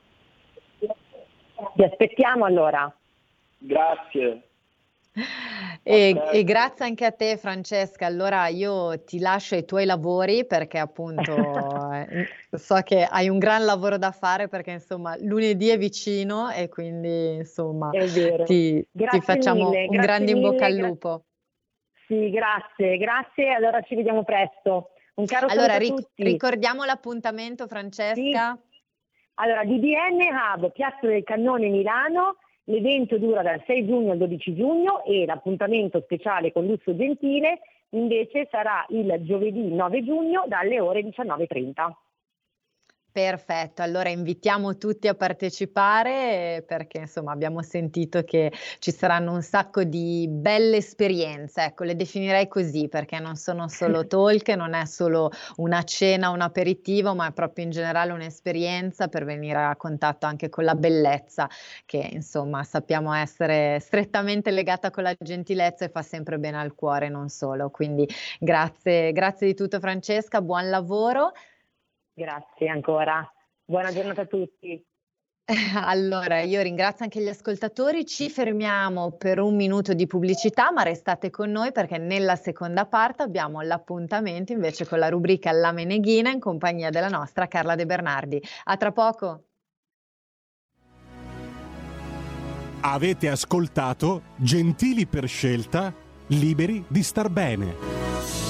Ti 0.80 1.84
aspettiamo 1.84 2.46
allora. 2.46 2.92
Grazie. 3.58 4.47
E, 5.82 6.16
e, 6.32 6.44
grazie 6.44 6.86
anche 6.86 7.06
a 7.06 7.12
te 7.12 7.38
Francesca, 7.38 8.06
allora 8.06 8.48
io 8.48 9.04
ti 9.04 9.20
lascio 9.20 9.56
ai 9.56 9.66
tuoi 9.66 9.86
lavori 9.86 10.46
perché 10.46 10.78
appunto 10.78 11.92
eh, 11.92 12.28
so 12.58 12.82
che 12.84 13.04
hai 13.04 13.30
un 13.30 13.40
gran 13.40 13.66
lavoro 13.66 13.98
da 13.98 14.12
fare 14.12 14.48
perché 14.48 14.72
insomma 14.72 15.16
lunedì 15.20 15.70
è 15.70 15.78
vicino 15.78 16.52
e 16.52 16.68
quindi 16.70 17.36
insomma 17.36 17.90
ti, 18.46 18.86
ti, 18.92 19.22
facciamo 19.22 19.70
mille, 19.70 19.88
un 19.88 19.98
grande 19.98 20.32
in 20.32 20.42
bocca 20.42 20.66
al 20.66 20.74
lupo. 20.76 21.24
Sì, 22.06 22.30
grazie, 22.30 22.98
grazie, 22.98 23.54
allora 23.54 23.82
ci 23.82 23.96
vediamo 23.96 24.24
presto. 24.24 24.92
Un 25.16 25.26
caro 25.26 25.48
allora 25.48 25.78
ric- 25.78 26.10
ricordiamo 26.16 26.84
l'appuntamento 26.84 27.68
Francesca. 27.68 28.56
Sì. 28.56 28.66
Allora, 29.40 29.64
DDN 29.64 30.20
Hub, 30.32 30.72
Piazza 30.72 31.06
del 31.06 31.24
Cannone 31.24 31.70
Milano, 31.70 32.38
L'evento 32.70 33.18
dura 33.18 33.42
dal 33.44 33.64
6 33.66 33.86
giugno 33.86 34.12
al 34.12 34.18
12 34.18 34.54
giugno 34.54 35.04
e 35.06 35.26
l'appuntamento 35.26 36.02
speciale 36.02 36.52
con 36.52 36.66
Lusso 36.66 36.94
Gentile 36.98 37.60
invece 37.92 38.48
sarà 38.52 38.86
il 38.90 39.20
giovedì 39.22 39.74
9 39.74 40.04
giugno 40.04 40.44
dalle 40.48 40.82
ore 40.82 41.02
19.30. 41.02 42.07
Perfetto, 43.18 43.82
allora 43.82 44.10
invitiamo 44.10 44.78
tutti 44.78 45.08
a 45.08 45.16
partecipare 45.16 46.64
perché 46.68 47.00
insomma 47.00 47.32
abbiamo 47.32 47.64
sentito 47.64 48.22
che 48.22 48.52
ci 48.78 48.92
saranno 48.92 49.34
un 49.34 49.42
sacco 49.42 49.84
di 49.84 50.28
belle 50.30 50.78
esperienze, 50.78 51.64
ecco 51.64 51.84
le 51.84 51.96
definirei 51.96 52.48
così 52.48 52.88
perché 52.90 53.18
non 53.18 53.36
sono 53.36 53.70
solo 53.70 54.06
talk, 54.06 54.50
non 54.50 54.76
è 54.76 54.86
solo 54.86 55.32
una 55.56 55.82
cena, 55.82 56.30
un 56.30 56.42
aperitivo, 56.42 57.16
ma 57.16 57.30
è 57.30 57.32
proprio 57.32 57.64
in 57.64 57.72
generale 57.72 58.12
un'esperienza 58.12 59.08
per 59.08 59.26
venire 59.26 59.64
a 59.64 59.76
contatto 59.78 60.28
anche 60.28 60.50
con 60.50 60.64
la 60.64 60.76
bellezza 60.76 61.50
che 61.88 62.08
insomma 62.12 62.64
sappiamo 62.64 63.16
essere 63.16 63.80
strettamente 63.80 64.52
legata 64.52 64.92
con 64.92 65.02
la 65.02 65.16
gentilezza 65.18 65.86
e 65.86 65.90
fa 65.90 66.04
sempre 66.04 66.38
bene 66.38 66.60
al 66.60 66.76
cuore, 66.76 67.10
non 67.10 67.30
solo. 67.30 67.72
Quindi 67.72 68.08
grazie, 68.40 69.12
grazie 69.12 69.48
di 69.48 69.56
tutto 69.56 69.80
Francesca, 69.80 70.40
buon 70.40 70.70
lavoro. 70.70 71.32
Grazie 72.18 72.68
ancora. 72.68 73.24
Buona 73.64 73.94
giornata 73.94 74.22
a 74.22 74.26
tutti. 74.26 74.84
Allora, 75.76 76.42
io 76.42 76.62
ringrazio 76.64 77.06
anche 77.06 77.22
gli 77.22 77.28
ascoltatori, 77.28 78.06
ci 78.06 78.30
fermiamo 78.30 79.12
per 79.12 79.40
un 79.40 79.56
minuto 79.56 79.94
di 79.94 80.08
pubblicità, 80.08 80.72
ma 80.72 80.82
restate 80.82 81.30
con 81.30 81.52
noi 81.52 81.72
perché 81.72 81.98
nella 82.00 82.36
seconda 82.36 82.86
parte 82.86 83.22
abbiamo 83.22 83.62
l'appuntamento 83.62 84.52
invece 84.52 84.86
con 84.86 85.00
la 85.00 85.08
rubrica 85.08 85.52
La 85.52 85.72
Meneghina 85.72 86.32
in 86.32 86.40
compagnia 86.40 86.90
della 86.90 87.08
nostra 87.08 87.48
Carla 87.48 87.76
De 87.76 87.86
Bernardi. 87.86 88.42
A 88.66 88.76
tra 88.78 88.92
poco. 88.92 89.44
Avete 92.82 93.30
ascoltato 93.30 94.24
Gentili 94.36 95.06
per 95.06 95.28
scelta, 95.28 95.94
liberi 96.28 96.84
di 96.90 97.04
star 97.04 97.30
bene. 97.30 98.47